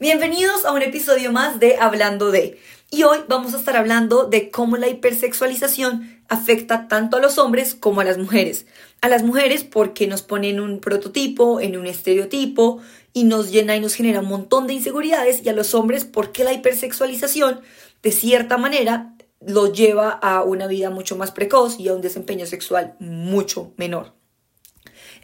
Bienvenidos 0.00 0.64
a 0.64 0.72
un 0.72 0.80
episodio 0.80 1.30
más 1.30 1.60
de 1.60 1.76
Hablando 1.76 2.30
de. 2.30 2.58
Y 2.90 3.02
hoy 3.02 3.18
vamos 3.28 3.52
a 3.52 3.58
estar 3.58 3.76
hablando 3.76 4.24
de 4.24 4.50
cómo 4.50 4.78
la 4.78 4.88
hipersexualización 4.88 6.22
afecta 6.26 6.88
tanto 6.88 7.18
a 7.18 7.20
los 7.20 7.36
hombres 7.36 7.74
como 7.74 8.00
a 8.00 8.04
las 8.04 8.16
mujeres. 8.16 8.64
A 9.02 9.10
las 9.10 9.24
mujeres 9.24 9.62
porque 9.62 10.06
nos 10.06 10.22
ponen 10.22 10.58
un 10.58 10.80
prototipo, 10.80 11.60
en 11.60 11.76
un 11.76 11.84
estereotipo 11.84 12.80
y 13.12 13.24
nos 13.24 13.50
llena 13.50 13.76
y 13.76 13.80
nos 13.80 13.92
genera 13.92 14.20
un 14.20 14.28
montón 14.28 14.66
de 14.66 14.72
inseguridades. 14.72 15.44
Y 15.44 15.50
a 15.50 15.52
los 15.52 15.74
hombres 15.74 16.06
porque 16.06 16.44
la 16.44 16.54
hipersexualización, 16.54 17.60
de 18.02 18.10
cierta 18.10 18.56
manera, 18.56 19.14
lo 19.46 19.70
lleva 19.70 20.12
a 20.12 20.42
una 20.44 20.66
vida 20.66 20.88
mucho 20.88 21.14
más 21.16 21.30
precoz 21.30 21.78
y 21.78 21.88
a 21.88 21.94
un 21.94 22.00
desempeño 22.00 22.46
sexual 22.46 22.96
mucho 23.00 23.74
menor. 23.76 24.14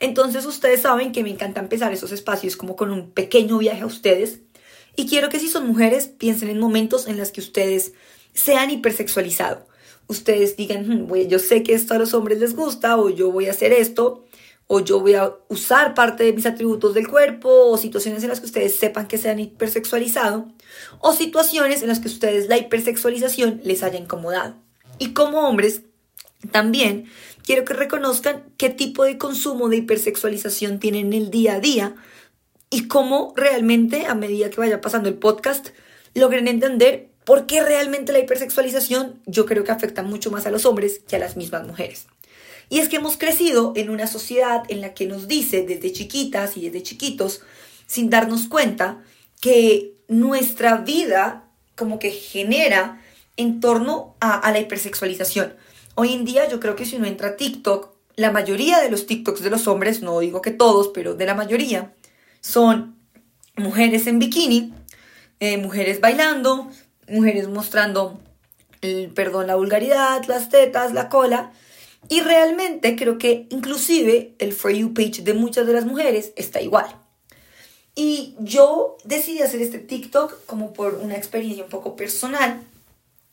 Entonces 0.00 0.44
ustedes 0.44 0.82
saben 0.82 1.12
que 1.12 1.22
me 1.22 1.30
encanta 1.30 1.60
empezar 1.60 1.92
esos 1.92 2.12
espacios 2.12 2.56
como 2.56 2.76
con 2.76 2.90
un 2.90 3.10
pequeño 3.10 3.58
viaje 3.58 3.82
a 3.82 3.86
ustedes. 3.86 4.40
Y 4.96 5.06
quiero 5.06 5.28
que 5.28 5.38
si 5.38 5.48
son 5.48 5.66
mujeres 5.66 6.08
piensen 6.08 6.48
en 6.48 6.58
momentos 6.58 7.06
en 7.06 7.18
los 7.18 7.30
que 7.30 7.40
ustedes 7.40 7.92
sean 8.32 8.70
hipersexualizados. 8.70 9.60
Ustedes 10.08 10.56
digan, 10.56 11.06
hmm, 11.06 11.28
yo 11.28 11.38
sé 11.38 11.62
que 11.62 11.74
esto 11.74 11.94
a 11.94 11.98
los 11.98 12.14
hombres 12.14 12.38
les 12.38 12.56
gusta 12.56 12.96
o 12.96 13.10
yo 13.10 13.30
voy 13.30 13.46
a 13.46 13.50
hacer 13.50 13.72
esto 13.72 14.24
o 14.68 14.80
yo 14.80 15.00
voy 15.00 15.14
a 15.14 15.32
usar 15.48 15.94
parte 15.94 16.24
de 16.24 16.32
mis 16.32 16.46
atributos 16.46 16.94
del 16.94 17.08
cuerpo, 17.08 17.48
o 17.48 17.78
situaciones 17.78 18.22
en 18.22 18.30
las 18.30 18.40
que 18.40 18.46
ustedes 18.46 18.76
sepan 18.76 19.06
que 19.06 19.18
se 19.18 19.30
han 19.30 19.38
hipersexualizado, 19.38 20.48
o 21.00 21.12
situaciones 21.12 21.82
en 21.82 21.88
las 21.88 22.00
que 22.00 22.08
ustedes 22.08 22.48
la 22.48 22.58
hipersexualización 22.58 23.60
les 23.62 23.82
haya 23.82 23.98
incomodado. 23.98 24.56
Y 24.98 25.12
como 25.12 25.48
hombres, 25.48 25.82
también 26.50 27.06
quiero 27.44 27.64
que 27.64 27.74
reconozcan 27.74 28.44
qué 28.56 28.68
tipo 28.70 29.04
de 29.04 29.18
consumo 29.18 29.68
de 29.68 29.76
hipersexualización 29.78 30.80
tienen 30.80 31.12
el 31.12 31.30
día 31.30 31.54
a 31.54 31.60
día 31.60 31.94
y 32.70 32.88
cómo 32.88 33.32
realmente, 33.36 34.06
a 34.06 34.14
medida 34.14 34.50
que 34.50 34.60
vaya 34.60 34.80
pasando 34.80 35.08
el 35.08 35.16
podcast, 35.16 35.68
logren 36.14 36.48
entender 36.48 37.10
por 37.24 37.46
qué 37.46 37.62
realmente 37.62 38.12
la 38.12 38.20
hipersexualización 38.20 39.20
yo 39.26 39.46
creo 39.46 39.64
que 39.64 39.72
afecta 39.72 40.02
mucho 40.02 40.30
más 40.30 40.46
a 40.46 40.50
los 40.50 40.64
hombres 40.64 41.00
que 41.06 41.16
a 41.16 41.18
las 41.18 41.36
mismas 41.36 41.66
mujeres. 41.66 42.06
Y 42.68 42.78
es 42.78 42.88
que 42.88 42.96
hemos 42.96 43.16
crecido 43.16 43.72
en 43.76 43.90
una 43.90 44.06
sociedad 44.06 44.62
en 44.68 44.80
la 44.80 44.94
que 44.94 45.06
nos 45.06 45.28
dice 45.28 45.62
desde 45.62 45.92
chiquitas 45.92 46.56
y 46.56 46.66
desde 46.68 46.82
chiquitos, 46.82 47.42
sin 47.86 48.10
darnos 48.10 48.48
cuenta, 48.48 49.02
que 49.40 49.94
nuestra 50.08 50.78
vida 50.78 51.44
como 51.76 51.98
que 51.98 52.10
genera 52.10 53.02
en 53.36 53.60
torno 53.60 54.16
a, 54.20 54.50
la 54.50 54.58
hipersexualización. 54.58 55.54
Hoy 55.94 56.12
en 56.12 56.24
día 56.24 56.48
yo 56.48 56.58
creo 56.58 56.74
que 56.74 56.86
si 56.86 56.96
uno 56.96 57.06
entra 57.06 57.28
a 57.28 57.36
TikTok, 57.36 57.90
la 58.16 58.30
mayoría 58.30 58.80
de 58.80 58.90
los 58.90 59.06
TikToks 59.06 59.42
de 59.42 59.50
los 59.50 59.66
hombres, 59.68 60.00
no 60.00 60.20
digo 60.20 60.40
que 60.40 60.50
todos, 60.50 60.88
pero 60.88 61.14
de 61.14 61.26
la 61.26 61.34
mayoría, 61.34 61.92
son 62.46 62.96
mujeres 63.56 64.06
en 64.06 64.20
bikini, 64.20 64.72
eh, 65.40 65.56
mujeres 65.56 66.00
bailando, 66.00 66.70
mujeres 67.08 67.48
mostrando, 67.48 68.20
el, 68.82 69.10
perdón, 69.10 69.48
la 69.48 69.56
vulgaridad, 69.56 70.24
las 70.26 70.48
tetas, 70.48 70.92
la 70.92 71.08
cola, 71.08 71.52
y 72.08 72.20
realmente 72.20 72.94
creo 72.94 73.18
que 73.18 73.48
inclusive 73.50 74.36
el 74.38 74.52
For 74.52 74.70
You 74.70 74.94
page 74.94 75.22
de 75.22 75.34
muchas 75.34 75.66
de 75.66 75.72
las 75.72 75.86
mujeres 75.86 76.32
está 76.36 76.60
igual. 76.60 76.86
Y 77.96 78.36
yo 78.38 78.96
decidí 79.02 79.42
hacer 79.42 79.60
este 79.60 79.80
TikTok 79.80 80.46
como 80.46 80.72
por 80.72 80.94
una 80.94 81.16
experiencia 81.16 81.64
un 81.64 81.70
poco 81.70 81.96
personal, 81.96 82.62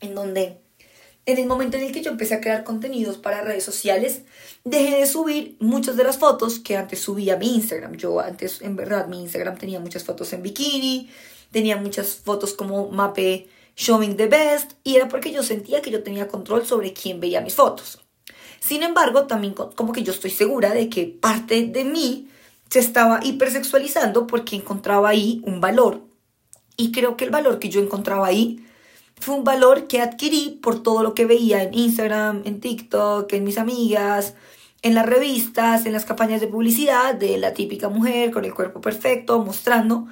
en 0.00 0.16
donde 0.16 0.60
en 1.26 1.38
el 1.38 1.46
momento 1.46 1.76
en 1.76 1.84
el 1.84 1.92
que 1.92 2.02
yo 2.02 2.10
empecé 2.10 2.34
a 2.34 2.40
crear 2.40 2.64
contenidos 2.64 3.16
para 3.16 3.42
redes 3.42 3.64
sociales, 3.64 4.22
dejé 4.64 4.98
de 4.98 5.06
subir 5.06 5.56
muchas 5.58 5.96
de 5.96 6.04
las 6.04 6.18
fotos 6.18 6.58
que 6.58 6.76
antes 6.76 7.00
subía 7.00 7.34
a 7.34 7.38
mi 7.38 7.54
Instagram. 7.54 7.96
Yo 7.96 8.20
antes, 8.20 8.60
en 8.60 8.76
verdad, 8.76 9.06
mi 9.08 9.22
Instagram 9.22 9.56
tenía 9.56 9.80
muchas 9.80 10.04
fotos 10.04 10.32
en 10.32 10.42
bikini, 10.42 11.10
tenía 11.50 11.76
muchas 11.76 12.16
fotos 12.16 12.52
como 12.52 12.88
mape 12.90 13.48
showing 13.76 14.16
the 14.16 14.26
best, 14.26 14.72
y 14.84 14.96
era 14.96 15.08
porque 15.08 15.32
yo 15.32 15.42
sentía 15.42 15.82
que 15.82 15.90
yo 15.90 16.02
tenía 16.02 16.28
control 16.28 16.66
sobre 16.66 16.92
quién 16.92 17.20
veía 17.20 17.40
mis 17.40 17.54
fotos. 17.54 18.00
Sin 18.60 18.82
embargo, 18.82 19.26
también 19.26 19.54
como 19.54 19.92
que 19.92 20.02
yo 20.02 20.12
estoy 20.12 20.30
segura 20.30 20.72
de 20.72 20.88
que 20.88 21.06
parte 21.06 21.66
de 21.66 21.84
mí 21.84 22.28
se 22.70 22.78
estaba 22.78 23.20
hipersexualizando 23.22 24.26
porque 24.26 24.56
encontraba 24.56 25.08
ahí 25.08 25.42
un 25.44 25.60
valor. 25.60 26.02
Y 26.76 26.90
creo 26.90 27.16
que 27.16 27.24
el 27.24 27.30
valor 27.30 27.58
que 27.58 27.68
yo 27.68 27.80
encontraba 27.80 28.26
ahí 28.26 28.66
fue 29.20 29.34
un 29.34 29.44
valor 29.44 29.86
que 29.86 30.00
adquirí 30.00 30.58
por 30.62 30.82
todo 30.82 31.02
lo 31.02 31.14
que 31.14 31.24
veía 31.24 31.62
en 31.62 31.74
Instagram, 31.74 32.42
en 32.44 32.60
TikTok, 32.60 33.32
en 33.32 33.44
mis 33.44 33.58
amigas, 33.58 34.34
en 34.82 34.94
las 34.94 35.06
revistas, 35.06 35.86
en 35.86 35.92
las 35.92 36.04
campañas 36.04 36.40
de 36.40 36.46
publicidad 36.46 37.14
de 37.14 37.38
la 37.38 37.54
típica 37.54 37.88
mujer 37.88 38.30
con 38.30 38.44
el 38.44 38.52
cuerpo 38.52 38.80
perfecto, 38.80 39.42
mostrando. 39.42 40.06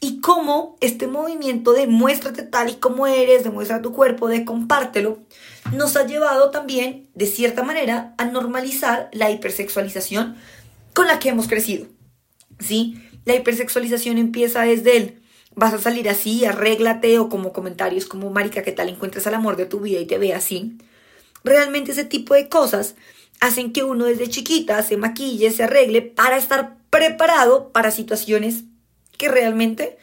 Y 0.00 0.20
cómo 0.20 0.76
este 0.80 1.06
movimiento 1.06 1.72
de 1.72 1.86
muéstrate 1.86 2.42
tal 2.42 2.70
y 2.70 2.74
como 2.74 3.06
eres, 3.06 3.44
de 3.44 3.50
muestra 3.50 3.82
tu 3.82 3.92
cuerpo, 3.92 4.28
de 4.28 4.44
compártelo, 4.44 5.18
nos 5.72 5.96
ha 5.96 6.06
llevado 6.06 6.50
también, 6.50 7.08
de 7.14 7.26
cierta 7.26 7.62
manera, 7.62 8.14
a 8.18 8.24
normalizar 8.24 9.10
la 9.12 9.30
hipersexualización 9.30 10.36
con 10.94 11.06
la 11.06 11.18
que 11.18 11.28
hemos 11.28 11.48
crecido. 11.48 11.86
¿Sí? 12.60 13.00
La 13.24 13.34
hipersexualización 13.34 14.18
empieza 14.18 14.62
desde 14.62 14.96
el 14.96 15.23
vas 15.54 15.74
a 15.74 15.78
salir 15.78 16.08
así, 16.08 16.44
arréglate 16.44 17.18
o 17.18 17.28
como 17.28 17.52
comentarios 17.52 18.06
como 18.06 18.30
marica, 18.30 18.62
¿qué 18.62 18.72
tal 18.72 18.88
encuentres 18.88 19.26
al 19.26 19.34
amor 19.34 19.56
de 19.56 19.66
tu 19.66 19.80
vida 19.80 20.00
y 20.00 20.06
te 20.06 20.18
ve 20.18 20.34
así? 20.34 20.78
Realmente 21.44 21.92
ese 21.92 22.04
tipo 22.04 22.34
de 22.34 22.48
cosas 22.48 22.94
hacen 23.40 23.72
que 23.72 23.82
uno 23.84 24.06
desde 24.06 24.28
chiquita 24.28 24.82
se 24.82 24.96
maquille, 24.96 25.50
se 25.50 25.64
arregle 25.64 26.02
para 26.02 26.36
estar 26.36 26.76
preparado 26.90 27.70
para 27.72 27.90
situaciones 27.90 28.64
que 29.18 29.28
realmente 29.28 29.98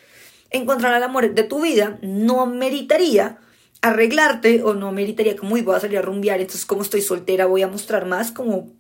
encontrar 0.52 0.94
al 0.94 1.04
amor 1.04 1.34
de 1.34 1.44
tu 1.44 1.62
vida 1.62 1.98
no 2.02 2.46
meritaría 2.46 3.40
arreglarte 3.82 4.64
o 4.64 4.74
no 4.74 4.92
meritaría 4.92 5.36
como, 5.36 5.62
voy 5.62 5.76
a 5.76 5.80
salir 5.80 5.98
a 5.98 6.02
rumbear, 6.02 6.40
entonces 6.40 6.66
como 6.66 6.84
estoy 6.84 7.02
soltera 7.02 7.48
voy 7.48 7.64
a 7.64 7.68
mostrar 7.68 8.06
más 8.06 8.32
como 8.32 8.72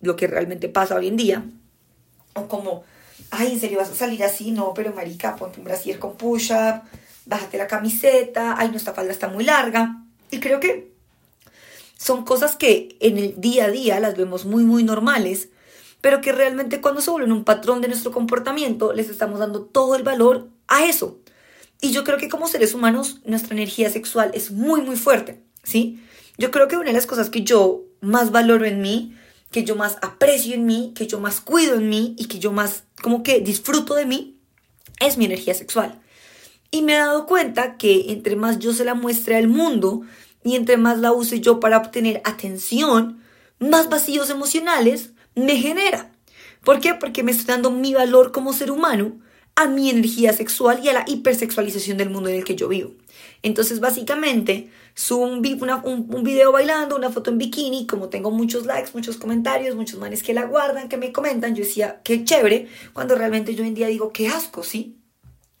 lo 0.00 0.16
que 0.16 0.26
realmente 0.26 0.68
pasa 0.68 0.96
hoy 0.96 1.08
en 1.08 1.16
día. 1.16 1.44
O 2.34 2.48
como, 2.48 2.84
ay, 3.30 3.52
¿en 3.52 3.60
serio 3.60 3.78
vas 3.78 3.90
a 3.90 3.94
salir 3.94 4.22
así? 4.24 4.50
No, 4.50 4.74
pero 4.74 4.92
marica, 4.92 5.36
ponte 5.36 5.58
un 5.58 5.64
brasier 5.64 5.98
con 5.98 6.16
push-up, 6.16 6.82
bájate 7.26 7.58
la 7.58 7.66
camiseta, 7.66 8.54
ay, 8.58 8.70
nuestra 8.70 8.94
falda 8.94 9.12
está 9.12 9.28
muy 9.28 9.44
larga. 9.44 10.04
Y 10.30 10.40
creo 10.40 10.60
que 10.60 10.92
son 11.96 12.24
cosas 12.24 12.56
que 12.56 12.96
en 13.00 13.18
el 13.18 13.40
día 13.40 13.66
a 13.66 13.70
día 13.70 14.00
las 14.00 14.16
vemos 14.16 14.44
muy, 14.44 14.64
muy 14.64 14.84
normales, 14.84 15.48
pero 16.00 16.20
que 16.20 16.32
realmente 16.32 16.80
cuando 16.80 17.00
se 17.00 17.10
vuelven 17.10 17.32
un 17.32 17.44
patrón 17.44 17.80
de 17.80 17.88
nuestro 17.88 18.10
comportamiento, 18.10 18.92
les 18.92 19.10
estamos 19.10 19.38
dando 19.38 19.62
todo 19.62 19.96
el 19.96 20.02
valor 20.02 20.48
a 20.66 20.84
eso. 20.86 21.18
Y 21.80 21.92
yo 21.92 22.04
creo 22.04 22.18
que 22.18 22.28
como 22.28 22.48
seres 22.48 22.74
humanos 22.74 23.20
nuestra 23.24 23.54
energía 23.54 23.90
sexual 23.90 24.30
es 24.34 24.50
muy, 24.50 24.82
muy 24.82 24.96
fuerte, 24.96 25.42
¿sí? 25.62 26.02
Yo 26.38 26.50
creo 26.50 26.68
que 26.68 26.76
una 26.76 26.86
de 26.86 26.94
las 26.94 27.06
cosas 27.06 27.30
que 27.30 27.42
yo 27.42 27.84
más 28.00 28.30
valoro 28.30 28.64
en 28.64 28.80
mí, 28.80 29.14
que 29.50 29.64
yo 29.64 29.76
más 29.76 29.98
aprecio 30.02 30.54
en 30.54 30.66
mí, 30.66 30.92
que 30.94 31.06
yo 31.06 31.20
más 31.20 31.40
cuido 31.40 31.74
en 31.74 31.88
mí 31.88 32.14
y 32.18 32.26
que 32.26 32.38
yo 32.38 32.52
más 32.52 32.84
como 33.02 33.22
que 33.22 33.40
disfruto 33.40 33.94
de 33.94 34.06
mí, 34.06 34.36
es 35.00 35.16
mi 35.16 35.24
energía 35.24 35.54
sexual. 35.54 36.00
Y 36.70 36.82
me 36.82 36.94
he 36.94 36.98
dado 36.98 37.26
cuenta 37.26 37.76
que 37.76 38.12
entre 38.12 38.36
más 38.36 38.58
yo 38.58 38.72
se 38.72 38.84
la 38.84 38.94
muestre 38.94 39.36
al 39.36 39.48
mundo 39.48 40.02
y 40.44 40.54
entre 40.54 40.76
más 40.76 40.98
la 40.98 41.12
use 41.12 41.40
yo 41.40 41.58
para 41.58 41.78
obtener 41.78 42.20
atención, 42.24 43.20
más 43.58 43.88
vacíos 43.88 44.30
emocionales 44.30 45.10
me 45.34 45.56
genera. 45.56 46.12
¿Por 46.64 46.80
qué? 46.80 46.94
Porque 46.94 47.22
me 47.22 47.32
estoy 47.32 47.46
dando 47.46 47.70
mi 47.70 47.94
valor 47.94 48.32
como 48.32 48.52
ser 48.52 48.70
humano 48.70 49.18
a 49.56 49.66
mi 49.66 49.90
energía 49.90 50.32
sexual 50.32 50.80
y 50.82 50.88
a 50.88 50.92
la 50.92 51.04
hipersexualización 51.06 51.98
del 51.98 52.10
mundo 52.10 52.28
en 52.28 52.36
el 52.36 52.44
que 52.44 52.56
yo 52.56 52.68
vivo. 52.68 52.92
Entonces, 53.42 53.80
básicamente, 53.80 54.70
subo 54.94 55.24
un, 55.24 56.08
un, 56.10 56.22
video 56.22 56.52
bailando, 56.52 56.96
una 56.96 57.10
foto 57.10 57.30
en 57.30 57.38
bikini, 57.38 57.86
como 57.86 58.08
tengo 58.08 58.30
muchos 58.30 58.66
likes, 58.66 58.90
muchos 58.94 59.16
comentarios, 59.16 59.76
muchos 59.76 59.98
manes 59.98 60.22
que 60.22 60.34
la 60.34 60.44
guardan, 60.44 60.88
que 60.88 60.96
me 60.96 61.12
comentan, 61.12 61.54
yo 61.54 61.64
decía, 61.64 62.00
qué 62.04 62.24
chévere, 62.24 62.68
cuando 62.92 63.14
realmente 63.14 63.54
yo 63.54 63.62
hoy 63.62 63.68
en 63.68 63.74
día 63.74 63.86
digo, 63.88 64.12
qué 64.12 64.28
asco, 64.28 64.62
¿sí? 64.62 64.98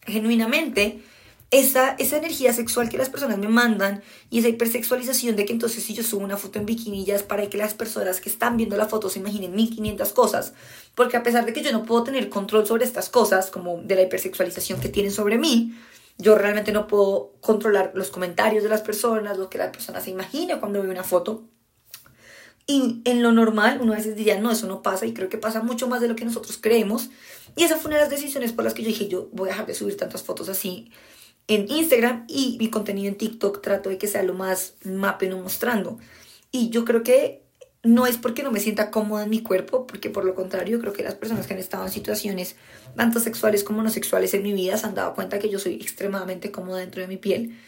Genuinamente, 0.02 1.02
esa, 1.50 1.96
esa 1.98 2.18
energía 2.18 2.52
sexual 2.52 2.88
que 2.88 2.96
las 2.96 3.08
personas 3.08 3.38
me 3.38 3.48
mandan 3.48 4.02
y 4.30 4.38
esa 4.38 4.48
hipersexualización 4.48 5.34
de 5.34 5.44
que 5.44 5.52
entonces 5.52 5.82
si 5.82 5.94
yo 5.94 6.04
subo 6.04 6.24
una 6.24 6.36
foto 6.36 6.60
en 6.60 6.66
bikini 6.66 7.04
ya 7.04 7.16
es 7.16 7.24
para 7.24 7.48
que 7.48 7.58
las 7.58 7.74
personas 7.74 8.20
que 8.20 8.28
están 8.28 8.56
viendo 8.56 8.76
la 8.76 8.86
foto 8.86 9.08
se 9.08 9.18
imaginen 9.18 9.54
1500 9.56 10.12
cosas, 10.12 10.52
porque 10.94 11.16
a 11.16 11.22
pesar 11.22 11.46
de 11.46 11.52
que 11.52 11.62
yo 11.62 11.72
no 11.72 11.84
puedo 11.84 12.04
tener 12.04 12.28
control 12.28 12.66
sobre 12.66 12.84
estas 12.84 13.08
cosas, 13.08 13.50
como 13.50 13.78
de 13.82 13.96
la 13.96 14.02
hipersexualización 14.02 14.80
que 14.80 14.88
tienen 14.88 15.10
sobre 15.10 15.38
mí, 15.38 15.74
yo 16.20 16.36
realmente 16.36 16.72
no 16.72 16.86
puedo 16.86 17.32
controlar 17.40 17.92
los 17.94 18.10
comentarios 18.10 18.62
de 18.62 18.68
las 18.68 18.82
personas, 18.82 19.38
lo 19.38 19.50
que 19.50 19.58
la 19.58 19.72
persona 19.72 20.00
se 20.00 20.10
imagina 20.10 20.60
cuando 20.60 20.82
ve 20.82 20.88
una 20.88 21.04
foto. 21.04 21.48
Y 22.66 23.00
en 23.04 23.22
lo 23.22 23.32
normal, 23.32 23.80
uno 23.80 23.94
a 23.94 23.96
veces 23.96 24.14
diría, 24.14 24.38
no, 24.38 24.50
eso 24.50 24.68
no 24.68 24.82
pasa, 24.82 25.06
y 25.06 25.12
creo 25.12 25.28
que 25.28 25.38
pasa 25.38 25.62
mucho 25.62 25.88
más 25.88 26.00
de 26.00 26.08
lo 26.08 26.14
que 26.14 26.24
nosotros 26.24 26.58
creemos. 26.60 27.10
Y 27.56 27.64
esa 27.64 27.76
fue 27.76 27.88
una 27.88 27.96
de 27.96 28.02
las 28.02 28.10
decisiones 28.10 28.52
por 28.52 28.64
las 28.64 28.74
que 28.74 28.82
yo 28.82 28.88
dije, 28.88 29.08
yo 29.08 29.28
voy 29.32 29.48
a 29.48 29.52
dejar 29.52 29.66
de 29.66 29.74
subir 29.74 29.96
tantas 29.96 30.22
fotos 30.22 30.48
así 30.48 30.90
en 31.48 31.66
Instagram 31.68 32.26
y 32.28 32.56
mi 32.60 32.70
contenido 32.70 33.08
en 33.08 33.18
TikTok 33.18 33.60
trato 33.60 33.88
de 33.88 33.98
que 33.98 34.06
sea 34.06 34.22
lo 34.22 34.34
más 34.34 34.74
mape 34.84 35.28
no 35.28 35.38
mostrando. 35.38 35.98
Y 36.52 36.70
yo 36.70 36.84
creo 36.84 37.02
que 37.02 37.44
no 37.82 38.06
es 38.06 38.18
porque 38.18 38.42
no 38.42 38.50
me 38.50 38.60
sienta 38.60 38.90
cómoda 38.90 39.24
en 39.24 39.30
mi 39.30 39.42
cuerpo, 39.42 39.86
porque 39.86 40.10
por 40.10 40.24
lo 40.24 40.34
contrario 40.34 40.80
creo 40.80 40.92
que 40.92 41.02
las 41.02 41.14
personas 41.14 41.46
que 41.46 41.54
han 41.54 41.60
estado 41.60 41.84
en 41.84 41.90
situaciones 41.90 42.56
tanto 42.94 43.20
sexuales 43.20 43.64
como 43.64 43.82
no 43.82 43.90
sexuales 43.90 44.34
en 44.34 44.42
mi 44.42 44.52
vida 44.52 44.76
se 44.76 44.86
han 44.86 44.94
dado 44.94 45.14
cuenta 45.14 45.38
que 45.38 45.48
yo 45.48 45.58
soy 45.58 45.74
extremadamente 45.74 46.50
cómoda 46.50 46.78
dentro 46.78 47.00
de 47.00 47.08
mi 47.08 47.16
piel. 47.16 47.58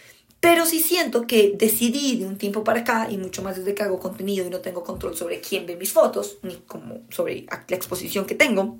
Pero 0.40 0.66
sí 0.66 0.80
siento 0.80 1.26
que 1.26 1.54
decidí 1.56 2.18
de 2.18 2.26
un 2.26 2.36
tiempo 2.36 2.64
para 2.64 2.80
acá, 2.80 3.08
y 3.08 3.16
mucho 3.16 3.42
más 3.42 3.56
desde 3.56 3.74
que 3.74 3.84
hago 3.84 4.00
contenido 4.00 4.44
y 4.44 4.50
no 4.50 4.58
tengo 4.58 4.82
control 4.82 5.16
sobre 5.16 5.40
quién 5.40 5.66
ve 5.66 5.76
mis 5.76 5.92
fotos, 5.92 6.38
ni 6.42 6.56
como 6.66 7.02
sobre 7.10 7.46
la 7.46 7.76
exposición 7.76 8.26
que 8.26 8.34
tengo, 8.34 8.76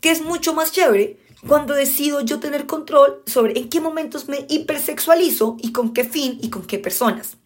que 0.00 0.10
es 0.10 0.20
mucho 0.20 0.52
más 0.52 0.72
chévere 0.72 1.18
cuando 1.48 1.74
decido 1.74 2.20
yo 2.20 2.38
tener 2.38 2.66
control 2.66 3.22
sobre 3.26 3.58
en 3.58 3.68
qué 3.68 3.80
momentos 3.80 4.28
me 4.28 4.46
hipersexualizo 4.48 5.56
y 5.60 5.72
con 5.72 5.94
qué 5.94 6.04
fin 6.04 6.38
y 6.42 6.50
con 6.50 6.66
qué 6.66 6.78
personas. 6.78 7.38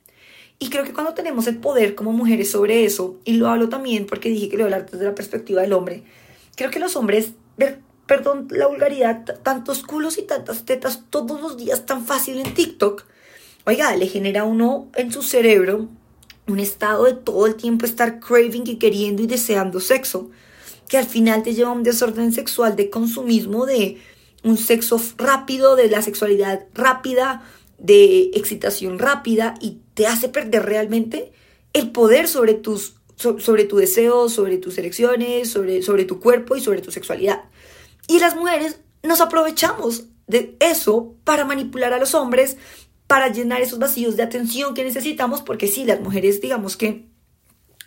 Y 0.63 0.69
creo 0.69 0.85
que 0.85 0.93
cuando 0.93 1.15
tenemos 1.15 1.47
el 1.47 1.57
poder 1.57 1.95
como 1.95 2.13
mujeres 2.13 2.51
sobre 2.51 2.85
eso, 2.85 3.19
y 3.25 3.33
lo 3.33 3.49
hablo 3.49 3.71
también 3.71 4.05
porque 4.07 4.29
dije 4.29 4.51
que 4.51 4.59
lo 4.59 4.65
hablar 4.65 4.89
desde 4.89 5.07
la 5.07 5.15
perspectiva 5.15 5.63
del 5.63 5.73
hombre, 5.73 6.05
creo 6.55 6.71
que 6.71 6.79
los 6.79 6.97
hombres, 6.97 7.31
ver, 7.57 7.81
perdón 8.07 8.47
la 8.51 8.67
vulgaridad, 8.67 9.25
tantos 9.43 9.83
culos 9.83 10.19
y 10.19 10.23
tantas 10.23 10.67
tetas 10.67 11.05
todos 11.09 11.41
los 11.41 11.57
días 11.57 11.87
tan 11.87 12.05
fácil 12.05 12.39
en 12.39 12.53
TikTok, 12.53 13.05
oiga, 13.65 13.97
le 13.97 14.07
genera 14.07 14.45
uno 14.45 14.91
en 14.95 15.11
su 15.11 15.23
cerebro 15.23 15.89
un 16.47 16.61
estado 16.61 17.05
de 17.05 17.15
todo 17.15 17.47
el 17.47 17.55
tiempo 17.55 17.87
estar 17.87 18.21
craving 18.21 18.67
y 18.67 18.77
queriendo 18.77 19.23
y 19.23 19.27
deseando 19.27 19.81
sexo, 19.81 20.31
que 20.89 20.99
al 20.99 21.07
final 21.07 21.43
te 21.43 21.55
lleva 21.55 21.71
a 21.71 21.75
un 21.75 21.85
desorden 21.85 22.33
sexual 22.33 22.77
de 22.77 22.91
consumismo, 22.91 23.65
de 23.65 23.99
un 24.43 24.57
sexo 24.57 25.01
rápido, 25.17 25.77
de 25.77 25.89
la 25.89 26.03
sexualidad 26.03 26.67
rápida, 26.75 27.43
de 27.79 28.31
excitación 28.35 28.99
rápida 28.99 29.55
y 29.61 29.79
te 30.01 30.07
hace 30.07 30.31
perder 30.31 30.65
realmente 30.65 31.31
el 31.75 31.91
poder 31.91 32.27
sobre 32.27 32.55
tus 32.55 32.95
sobre 33.17 33.65
tu 33.65 33.77
deseo, 33.77 34.31
sobre 34.31 34.57
tus 34.57 34.79
elecciones, 34.79 35.51
sobre, 35.51 35.83
sobre 35.83 36.07
tu 36.07 36.21
cuerpo 36.21 36.57
y 36.57 36.63
sobre 36.63 36.81
tu 36.81 36.91
sexualidad. 36.91 37.45
Y 38.09 38.19
las 38.19 38.35
mujeres 38.35 38.81
nos 39.03 39.21
aprovechamos 39.21 40.05
de 40.27 40.57
eso 40.59 41.17
para 41.25 41.45
manipular 41.45 41.93
a 41.93 41.99
los 41.99 42.15
hombres, 42.15 42.57
para 43.09 43.29
llenar 43.29 43.61
esos 43.61 43.79
vacíos 43.79 44.17
de 44.17 44.23
atención 44.23 44.73
que 44.73 44.85
necesitamos, 44.85 45.43
porque 45.43 45.67
sí, 45.67 45.85
las 45.85 46.01
mujeres, 46.01 46.41
digamos 46.41 46.79
que 46.79 47.05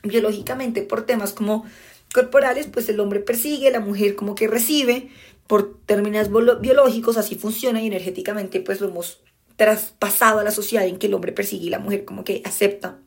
biológicamente 0.03 0.83
por 0.83 1.07
temas 1.07 1.33
como 1.33 1.65
corporales, 2.13 2.67
pues 2.71 2.87
el 2.89 2.99
hombre 2.99 3.21
persigue, 3.21 3.71
la 3.71 3.79
mujer 3.79 4.15
como 4.15 4.35
que 4.35 4.47
recibe, 4.47 5.09
por 5.47 5.79
términos 5.87 6.29
biológicos, 6.61 7.17
así 7.17 7.33
funciona 7.33 7.81
y 7.81 7.87
energéticamente 7.87 8.59
pues 8.59 8.81
lo 8.81 8.89
hemos 8.89 9.23
traspasado 9.55 10.39
a 10.39 10.43
la 10.43 10.51
sociedad 10.51 10.87
en 10.87 10.97
que 10.97 11.07
el 11.07 11.13
hombre 11.13 11.31
persigue 11.31 11.67
y 11.67 11.69
la 11.69 11.79
mujer 11.79 12.05
como 12.05 12.23
que 12.23 12.41
acepta. 12.45 12.99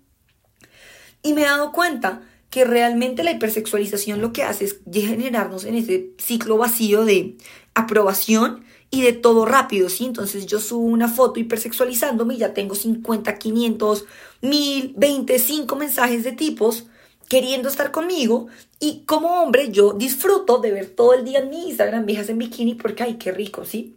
Y 1.23 1.33
me 1.33 1.43
he 1.43 1.47
dado 1.47 1.73
cuenta 1.73 2.23
que 2.51 2.65
realmente 2.65 3.25
la 3.25 3.33
hipersexualización 3.33 4.21
lo 4.21 4.33
que 4.33 4.43
hace 4.43 4.65
es 4.65 4.81
generarnos 4.93 5.65
en 5.65 5.75
ese 5.75 6.11
ciclo 6.19 6.57
vacío 6.57 7.05
de 7.05 7.37
aprobación 7.75 8.65
y 8.91 9.03
de 9.03 9.13
todo 9.13 9.45
rápido, 9.45 9.89
¿sí? 9.89 10.05
Entonces 10.05 10.47
yo 10.47 10.61
subo 10.61 10.85
una 10.85 11.09
foto 11.09 11.41
hipersexualizándome 11.41 12.35
y 12.35 12.39
ya 12.39 12.55
tengo 12.55 12.75
50, 12.75 13.37
500, 13.39 14.05
1000, 14.43 14.95
25 14.97 15.77
mensajes 15.77 16.25
de 16.25 16.33
tipos 16.33 16.87
queriendo 17.29 17.69
estar 17.69 17.91
conmigo 17.91 18.47
y 18.79 19.03
como 19.05 19.43
hombre 19.43 19.71
yo 19.71 19.93
disfruto 19.93 20.59
de 20.59 20.71
ver 20.73 20.87
todo 20.87 21.15
el 21.15 21.25
día 21.25 21.41
en 21.41 21.51
mi 21.51 21.69
Instagram 21.69 22.07
viejas 22.07 22.29
en 22.29 22.39
bikini 22.39 22.75
porque 22.75 23.03
ay, 23.03 23.15
qué 23.15 23.33
rico, 23.33 23.65
¿sí? 23.65 23.97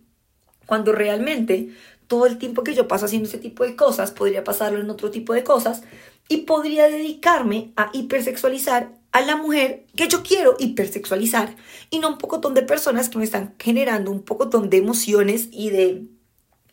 Cuando 0.65 0.91
realmente 0.91 1.69
todo 2.09 2.25
el 2.25 2.39
tiempo 2.39 2.63
que 2.63 2.73
yo 2.73 2.87
paso 2.87 3.05
haciendo 3.05 3.29
ese 3.29 3.37
tipo 3.37 3.63
de 3.63 3.75
cosas, 3.75 4.09
podría 4.09 4.43
pasarlo 4.43 4.79
en 4.79 4.89
otro 4.89 5.11
tipo 5.11 5.33
de 5.33 5.43
cosas 5.43 5.83
y 6.27 6.37
podría 6.37 6.89
dedicarme 6.89 7.71
a 7.75 7.91
hipersexualizar 7.93 8.91
a 9.11 9.21
la 9.21 9.35
mujer 9.35 9.85
que 9.95 10.07
yo 10.07 10.23
quiero 10.23 10.55
hipersexualizar 10.57 11.55
y 11.91 11.99
no 11.99 12.09
un 12.09 12.17
pocotón 12.17 12.55
de 12.55 12.63
personas 12.63 13.09
que 13.09 13.19
me 13.19 13.23
están 13.23 13.53
generando 13.59 14.09
un 14.09 14.23
pocotón 14.23 14.71
de 14.71 14.77
emociones 14.77 15.49
y 15.51 15.69
de 15.69 16.07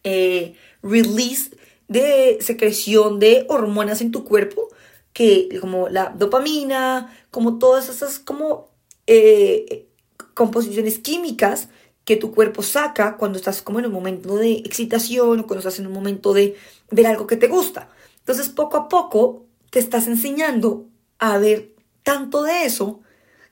eh, 0.04 0.54
release 0.82 1.50
de 1.86 2.38
secreción 2.40 3.20
de 3.20 3.44
hormonas 3.48 4.00
en 4.00 4.12
tu 4.12 4.24
cuerpo 4.24 4.70
que 5.12 5.58
como 5.60 5.90
la 5.90 6.14
dopamina, 6.16 7.14
como 7.30 7.58
todas 7.58 7.90
esas 7.90 8.18
como 8.18 8.70
eh, 9.06 9.86
composiciones 10.32 10.98
químicas 10.98 11.68
que 12.06 12.16
tu 12.16 12.32
cuerpo 12.32 12.62
saca 12.62 13.16
cuando 13.16 13.36
estás 13.36 13.60
como 13.60 13.80
en 13.80 13.86
un 13.86 13.92
momento 13.92 14.36
de 14.36 14.52
excitación 14.52 15.40
o 15.40 15.46
cuando 15.46 15.58
estás 15.58 15.80
en 15.80 15.88
un 15.88 15.92
momento 15.92 16.32
de 16.32 16.56
ver 16.90 17.08
algo 17.08 17.26
que 17.26 17.36
te 17.36 17.48
gusta. 17.48 17.90
Entonces, 18.20 18.48
poco 18.48 18.76
a 18.76 18.88
poco 18.88 19.44
te 19.70 19.80
estás 19.80 20.06
enseñando 20.06 20.86
a 21.18 21.36
ver 21.38 21.74
tanto 22.04 22.44
de 22.44 22.64
eso 22.64 23.00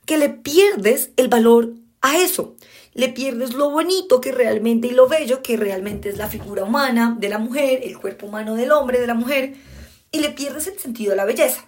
que 0.07 0.19
le 0.19 0.29
pierdes 0.31 1.11
el 1.17 1.27
valor 1.27 1.75
a 2.01 2.17
eso. 2.19 2.55
Le 2.93 3.09
pierdes 3.09 3.55
lo 3.55 3.71
bonito 3.71 4.21
que 4.21 4.31
realmente 4.31 4.87
y 4.87 4.93
lo 4.93 5.09
bello 5.09 5.43
que 5.43 5.57
realmente 5.57 6.09
es 6.09 6.17
la 6.17 6.29
figura 6.29 6.63
humana 6.63 7.17
de 7.19 7.29
la 7.29 7.39
mujer, 7.39 7.81
el 7.83 7.99
cuerpo 7.99 8.27
humano 8.27 8.55
del 8.55 8.71
hombre, 8.71 9.01
de 9.01 9.09
la 9.09 9.15
mujer, 9.15 9.57
y 10.13 10.21
le 10.21 10.31
pierdes 10.31 10.69
el 10.69 10.79
sentido 10.79 11.11
de 11.11 11.17
la 11.17 11.25
belleza. 11.25 11.67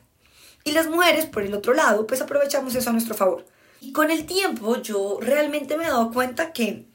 Y 0.63 0.71
las 0.71 0.87
mujeres, 0.87 1.27
por 1.27 1.43
el 1.43 1.53
otro 1.53 1.75
lado, 1.75 2.07
pues 2.07 2.21
aprovechamos 2.23 2.77
eso 2.77 2.91
a 2.91 2.93
nuestro 2.93 3.17
favor. 3.17 3.45
Y 3.81 3.93
con 3.93 4.11
el 4.11 4.27
tiempo 4.27 4.77
yo 4.77 5.19
realmente 5.21 5.77
me 5.77 5.85
he 5.85 5.89
dado 5.89 6.13
cuenta 6.13 6.53
que 6.53 6.87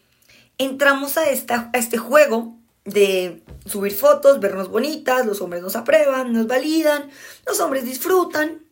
entramos 0.58 1.18
a, 1.18 1.30
esta, 1.30 1.70
a 1.74 1.78
este 1.78 1.98
juego 1.98 2.56
de 2.86 3.44
subir 3.66 3.94
fotos, 3.94 4.40
vernos 4.40 4.70
bonitas, 4.70 5.26
los 5.26 5.42
hombres 5.42 5.62
nos 5.62 5.76
aprueban, 5.76 6.34
nos 6.34 6.48
validan, 6.48 7.10
los 7.46 7.60
hombres 7.60 7.86
disfrutan 7.86 8.64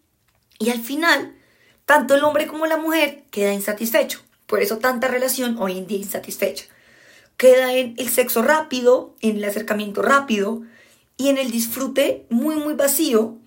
y 0.58 0.72
al 0.72 0.82
final 0.82 1.36
tanto 1.86 2.16
el 2.16 2.24
hombre 2.24 2.48
como 2.48 2.66
la 2.68 2.78
mujer 2.78 3.24
queda 3.32 3.54
insatisfecho. 3.54 4.22
Por 4.46 4.62
eso 4.62 4.80
tanta 4.80 5.08
relación 5.08 5.58
hoy 5.60 5.78
en 5.78 5.88
día 5.88 6.00
insatisfecha. 6.00 6.66
Queda 7.38 7.74
en 7.74 7.96
el 7.98 8.10
sexo 8.10 8.42
rápido, 8.42 9.16
en 9.22 9.38
el 9.38 9.46
acercamiento 9.46 10.02
rápido 10.02 10.64
y 11.18 11.30
en 11.30 11.38
el 11.38 11.52
disfrute 11.52 12.26
muy 12.30 12.56
muy 12.56 12.74
vacío 12.74 13.38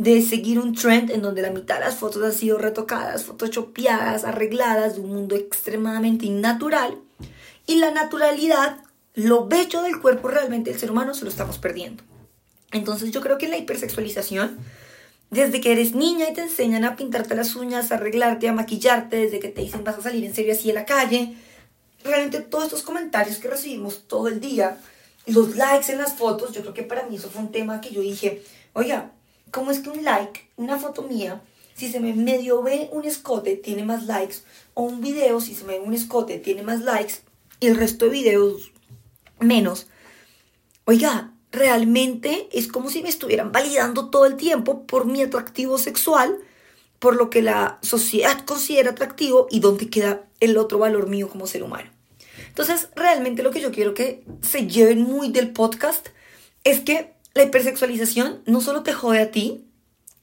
de 0.00 0.22
seguir 0.22 0.58
un 0.58 0.74
trend 0.74 1.10
en 1.10 1.20
donde 1.20 1.42
la 1.42 1.50
mitad 1.50 1.74
de 1.74 1.84
las 1.84 1.96
fotos 1.96 2.22
han 2.22 2.32
sido 2.32 2.56
retocadas, 2.56 3.24
photoshopeadas, 3.24 4.24
arregladas 4.24 4.94
de 4.94 5.02
un 5.02 5.10
mundo 5.10 5.36
extremadamente 5.36 6.24
innatural. 6.24 6.96
Y 7.66 7.74
la 7.74 7.90
naturalidad, 7.90 8.78
lo 9.12 9.46
bello 9.46 9.82
del 9.82 10.00
cuerpo 10.00 10.28
realmente 10.28 10.70
del 10.70 10.80
ser 10.80 10.90
humano 10.90 11.12
se 11.12 11.24
lo 11.24 11.30
estamos 11.30 11.58
perdiendo. 11.58 12.02
Entonces 12.72 13.10
yo 13.10 13.20
creo 13.20 13.36
que 13.36 13.48
la 13.48 13.58
hipersexualización, 13.58 14.56
desde 15.28 15.60
que 15.60 15.72
eres 15.72 15.94
niña 15.94 16.30
y 16.30 16.32
te 16.32 16.40
enseñan 16.40 16.84
a 16.84 16.96
pintarte 16.96 17.34
las 17.34 17.54
uñas, 17.54 17.92
a 17.92 17.96
arreglarte, 17.96 18.48
a 18.48 18.54
maquillarte, 18.54 19.16
desde 19.16 19.38
que 19.38 19.48
te 19.48 19.60
dicen 19.60 19.84
vas 19.84 19.98
a 19.98 20.02
salir 20.02 20.24
en 20.24 20.34
serio 20.34 20.54
así 20.54 20.70
a 20.70 20.74
la 20.74 20.86
calle, 20.86 21.36
realmente 22.04 22.40
todos 22.40 22.64
estos 22.64 22.82
comentarios 22.82 23.36
que 23.36 23.48
recibimos 23.48 24.08
todo 24.08 24.28
el 24.28 24.40
día, 24.40 24.78
los 25.26 25.56
likes 25.56 25.92
en 25.92 25.98
las 25.98 26.14
fotos, 26.14 26.52
yo 26.52 26.62
creo 26.62 26.72
que 26.72 26.84
para 26.84 27.04
mí 27.04 27.16
eso 27.16 27.28
fue 27.28 27.42
un 27.42 27.52
tema 27.52 27.82
que 27.82 27.90
yo 27.90 28.00
dije, 28.00 28.42
oiga, 28.72 29.12
¿Cómo 29.50 29.70
es 29.70 29.80
que 29.80 29.90
un 29.90 30.04
like, 30.04 30.48
una 30.56 30.78
foto 30.78 31.02
mía, 31.02 31.42
si 31.74 31.90
se 31.90 32.00
me 32.00 32.14
medio 32.14 32.62
ve 32.62 32.88
un 32.92 33.04
escote, 33.04 33.56
tiene 33.56 33.84
más 33.84 34.04
likes? 34.04 34.36
O 34.74 34.82
un 34.82 35.00
video, 35.00 35.40
si 35.40 35.54
se 35.54 35.64
me 35.64 35.78
ve 35.78 35.84
un 35.84 35.94
escote, 35.94 36.38
tiene 36.38 36.62
más 36.62 36.80
likes 36.82 37.14
y 37.60 37.66
el 37.66 37.76
resto 37.76 38.06
de 38.06 38.10
videos 38.10 38.72
menos. 39.38 39.88
Oiga, 40.84 41.32
realmente 41.52 42.48
es 42.52 42.68
como 42.68 42.90
si 42.90 43.02
me 43.02 43.08
estuvieran 43.08 43.52
validando 43.52 44.10
todo 44.10 44.26
el 44.26 44.36
tiempo 44.36 44.86
por 44.86 45.06
mi 45.06 45.22
atractivo 45.22 45.78
sexual, 45.78 46.38
por 46.98 47.16
lo 47.16 47.30
que 47.30 47.42
la 47.42 47.78
sociedad 47.82 48.44
considera 48.44 48.90
atractivo 48.90 49.46
y 49.50 49.60
dónde 49.60 49.88
queda 49.88 50.26
el 50.40 50.56
otro 50.58 50.78
valor 50.78 51.08
mío 51.08 51.28
como 51.28 51.46
ser 51.46 51.62
humano. 51.62 51.90
Entonces, 52.48 52.88
realmente 52.94 53.42
lo 53.42 53.50
que 53.50 53.60
yo 53.60 53.70
quiero 53.70 53.94
que 53.94 54.24
se 54.42 54.66
lleven 54.66 55.02
muy 55.02 55.30
del 55.30 55.52
podcast 55.52 56.08
es 56.64 56.80
que 56.80 57.14
la 57.34 57.44
hipersexualización 57.44 58.42
no 58.46 58.60
solo 58.60 58.82
te 58.82 58.92
jode 58.92 59.20
a 59.20 59.30
ti, 59.30 59.64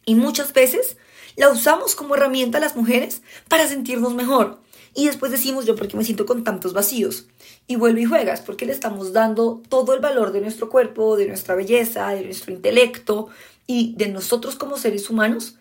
y 0.08 0.16
muchas 0.16 0.54
veces 0.54 0.98
la 1.36 1.50
usamos 1.50 1.94
como 1.94 2.16
herramienta 2.16 2.60
las 2.60 2.76
mujeres 2.76 3.22
para 3.48 3.68
sentirnos 3.68 4.16
mejor. 4.16 4.62
Y 4.96 5.06
después 5.06 5.32
decimos 5.32 5.66
yo 5.66 5.76
porque 5.76 5.98
me 5.98 6.04
siento 6.04 6.26
con 6.26 6.44
tantos 6.44 6.74
vacíos. 6.74 7.28
Y 7.68 7.76
vuelve 7.76 8.02
y 8.02 8.06
juegas 8.06 8.42
porque 8.42 8.66
le 8.66 8.72
estamos 8.72 9.14
dando 9.14 9.62
todo 9.70 9.94
el 9.94 10.00
valor 10.00 10.32
de 10.32 10.42
nuestro 10.42 10.70
cuerpo, 10.70 11.18
de 11.18 11.28
nuestra 11.28 11.54
belleza, 11.54 12.08
de 12.10 12.24
nuestro 12.24 12.54
intelecto 12.54 13.28
y 13.68 13.94
de 13.98 14.08
nosotros 14.08 14.56
como 14.56 14.78
seres 14.78 15.10
humanos 15.10 15.58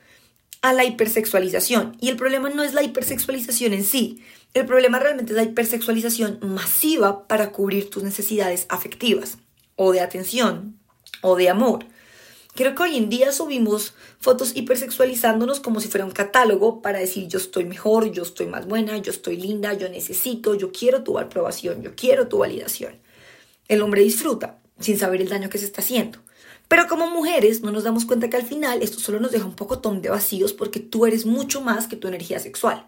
a 0.63 0.73
la 0.73 0.85
hipersexualización. 0.85 1.97
Y 2.01 2.09
el 2.09 2.17
problema 2.17 2.49
no 2.49 2.63
es 2.63 2.73
la 2.73 2.83
hipersexualización 2.83 3.75
en 3.75 3.85
sí. 3.85 4.23
El 4.55 4.65
problema 4.65 5.01
realmente 5.01 5.33
es 5.33 5.37
la 5.37 5.43
hipersexualización 5.43 6.39
masiva 6.41 7.27
para 7.27 7.51
cubrir 7.51 7.91
tus 7.91 8.05
necesidades 8.05 8.65
afectivas 8.71 9.39
o 9.75 9.93
de 9.93 10.01
atención, 10.01 10.79
o 11.23 11.37
de 11.37 11.49
amor. 11.49 11.87
Creo 12.55 12.75
que 12.75 12.83
hoy 12.85 12.97
en 12.97 13.11
día 13.11 13.33
subimos 13.33 13.93
fotos 14.19 14.57
hipersexualizándonos 14.57 15.61
como 15.61 15.81
si 15.81 15.89
fuera 15.89 16.07
un 16.07 16.13
catálogo 16.13 16.81
para 16.81 16.99
decir 16.99 17.29
yo 17.29 17.39
estoy 17.39 17.67
mejor, 17.67 18.11
yo 18.13 18.23
estoy 18.23 18.47
más 18.47 18.67
buena, 18.67 18.97
yo 18.97 19.13
estoy 19.13 19.37
linda, 19.37 19.75
yo 19.75 19.91
necesito, 19.91 20.55
yo 20.55 20.73
quiero 20.73 21.03
tu 21.03 21.19
aprobación, 21.19 21.83
yo 21.83 21.95
quiero 21.95 22.29
tu 22.29 22.39
validación. 22.39 22.99
El 23.69 23.83
hombre 23.83 24.03
disfruta 24.03 24.59
sin 24.81 24.99
saber 24.99 25.21
el 25.21 25.29
daño 25.29 25.51
que 25.51 25.59
se 25.59 25.67
está 25.67 25.83
haciendo. 25.83 26.19
Pero 26.69 26.89
como 26.89 27.11
mujeres 27.11 27.63
no 27.63 27.71
nos 27.73 27.85
damos 27.85 28.07
cuenta 28.07 28.31
que 28.31 28.37
al 28.37 28.43
final 28.43 28.83
esto 28.83 28.99
solo 28.99 29.21
nos 29.21 29.33
deja 29.33 29.45
un 29.45 29.55
poco 29.55 29.77
de 29.77 30.09
vacíos 30.09 30.53
porque 30.53 30.81
tú 30.81 31.07
eres 31.07 31.27
mucho 31.27 31.61
más 31.61 31.87
que 31.87 31.97
tu 31.97 32.09
energía 32.09 32.39
sexual. 32.41 32.87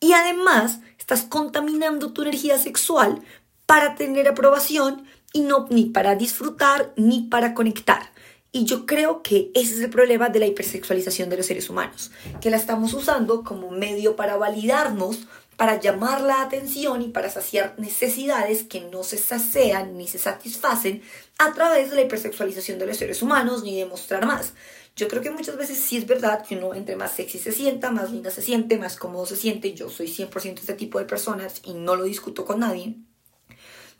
Y 0.00 0.12
además 0.12 0.80
estás 0.98 1.22
contaminando 1.22 2.12
tu 2.12 2.22
energía 2.22 2.58
sexual 2.58 3.22
para 3.66 3.96
tener 3.96 4.28
aprobación 4.28 5.04
y 5.32 5.40
no 5.40 5.66
ni 5.70 5.86
para 5.86 6.14
disfrutar 6.14 6.92
ni 6.96 7.22
para 7.22 7.54
conectar. 7.54 8.10
Y 8.50 8.64
yo 8.64 8.86
creo 8.86 9.22
que 9.22 9.50
ese 9.54 9.74
es 9.74 9.80
el 9.80 9.90
problema 9.90 10.30
de 10.30 10.38
la 10.38 10.46
hipersexualización 10.46 11.28
de 11.28 11.36
los 11.36 11.46
seres 11.46 11.68
humanos, 11.68 12.10
que 12.40 12.50
la 12.50 12.56
estamos 12.56 12.94
usando 12.94 13.44
como 13.44 13.70
medio 13.70 14.16
para 14.16 14.36
validarnos, 14.36 15.26
para 15.58 15.78
llamar 15.80 16.22
la 16.22 16.40
atención 16.40 17.02
y 17.02 17.08
para 17.08 17.28
saciar 17.28 17.74
necesidades 17.78 18.62
que 18.62 18.80
no 18.80 19.02
se 19.02 19.18
sacian 19.18 19.98
ni 19.98 20.06
se 20.06 20.18
satisfacen 20.18 21.02
a 21.38 21.52
través 21.52 21.90
de 21.90 21.96
la 21.96 22.02
hipersexualización 22.02 22.78
de 22.78 22.86
los 22.86 22.96
seres 22.96 23.22
humanos 23.22 23.64
ni 23.64 23.76
demostrar 23.76 24.24
más. 24.24 24.54
Yo 24.96 25.08
creo 25.08 25.22
que 25.22 25.30
muchas 25.30 25.56
veces 25.56 25.78
sí 25.78 25.96
es 25.96 26.06
verdad 26.06 26.44
que 26.46 26.56
uno 26.56 26.74
entre 26.74 26.96
más 26.96 27.12
sexy 27.12 27.38
se 27.38 27.52
sienta, 27.52 27.90
más 27.90 28.10
linda 28.10 28.30
se 28.30 28.42
siente, 28.42 28.78
más 28.78 28.96
cómodo 28.96 29.26
se 29.26 29.36
siente. 29.36 29.74
Yo 29.74 29.90
soy 29.90 30.06
100% 30.06 30.60
este 30.60 30.74
tipo 30.74 30.98
de 30.98 31.04
personas 31.04 31.60
y 31.64 31.74
no 31.74 31.96
lo 31.96 32.04
discuto 32.04 32.44
con 32.44 32.60
nadie. 32.60 32.96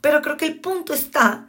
Pero 0.00 0.22
creo 0.22 0.36
que 0.36 0.46
el 0.46 0.60
punto 0.60 0.94
está 0.94 1.48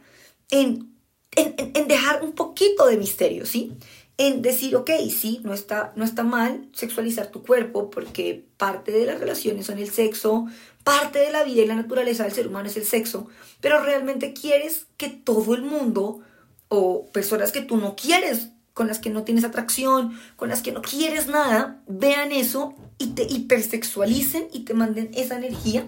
en, 0.50 0.94
en, 1.36 1.88
dejar 1.88 2.22
un 2.22 2.32
poquito 2.32 2.86
de 2.86 2.96
misterio, 2.96 3.46
¿sí? 3.46 3.72
En 4.18 4.42
decir, 4.42 4.76
ok, 4.76 4.90
sí, 5.10 5.40
no 5.44 5.54
está, 5.54 5.92
no 5.96 6.04
está 6.04 6.24
mal 6.24 6.68
sexualizar 6.72 7.28
tu 7.28 7.42
cuerpo 7.42 7.90
porque 7.90 8.44
parte 8.56 8.92
de 8.92 9.06
las 9.06 9.20
relaciones 9.20 9.66
son 9.66 9.78
el 9.78 9.90
sexo, 9.90 10.46
parte 10.84 11.20
de 11.20 11.32
la 11.32 11.44
vida 11.44 11.62
y 11.62 11.66
la 11.66 11.76
naturaleza 11.76 12.24
del 12.24 12.32
ser 12.32 12.48
humano 12.48 12.68
es 12.68 12.76
el 12.76 12.84
sexo, 12.84 13.28
pero 13.60 13.82
realmente 13.82 14.32
quieres 14.32 14.86
que 14.96 15.08
todo 15.08 15.54
el 15.54 15.62
mundo 15.62 16.20
o 16.68 17.06
personas 17.12 17.52
que 17.52 17.62
tú 17.62 17.76
no 17.76 17.96
quieres, 17.96 18.50
con 18.74 18.86
las 18.86 18.98
que 18.98 19.10
no 19.10 19.24
tienes 19.24 19.44
atracción, 19.44 20.18
con 20.36 20.48
las 20.48 20.62
que 20.62 20.72
no 20.72 20.82
quieres 20.82 21.26
nada, 21.26 21.82
vean 21.86 22.32
eso 22.32 22.74
y 22.98 23.08
te 23.08 23.24
hipersexualicen 23.24 24.48
y 24.52 24.60
te 24.60 24.74
manden 24.74 25.10
esa 25.14 25.36
energía 25.36 25.86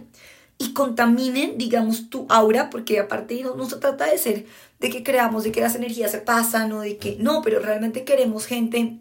y 0.62 0.72
contaminen, 0.72 1.58
digamos, 1.58 2.08
tu 2.10 2.26
aura, 2.28 2.70
porque 2.70 2.98
aparte 2.98 3.42
no, 3.42 3.56
no 3.56 3.68
se 3.68 3.76
trata 3.76 4.06
de 4.06 4.18
ser, 4.18 4.46
de 4.80 4.90
que 4.90 5.02
creamos, 5.02 5.44
de 5.44 5.52
que 5.52 5.60
las 5.60 5.74
energías 5.74 6.10
se 6.10 6.18
pasan 6.18 6.72
o 6.72 6.80
de 6.80 6.96
que 6.96 7.16
no, 7.18 7.42
pero 7.42 7.60
realmente 7.60 8.04
queremos 8.04 8.46
gente 8.46 8.98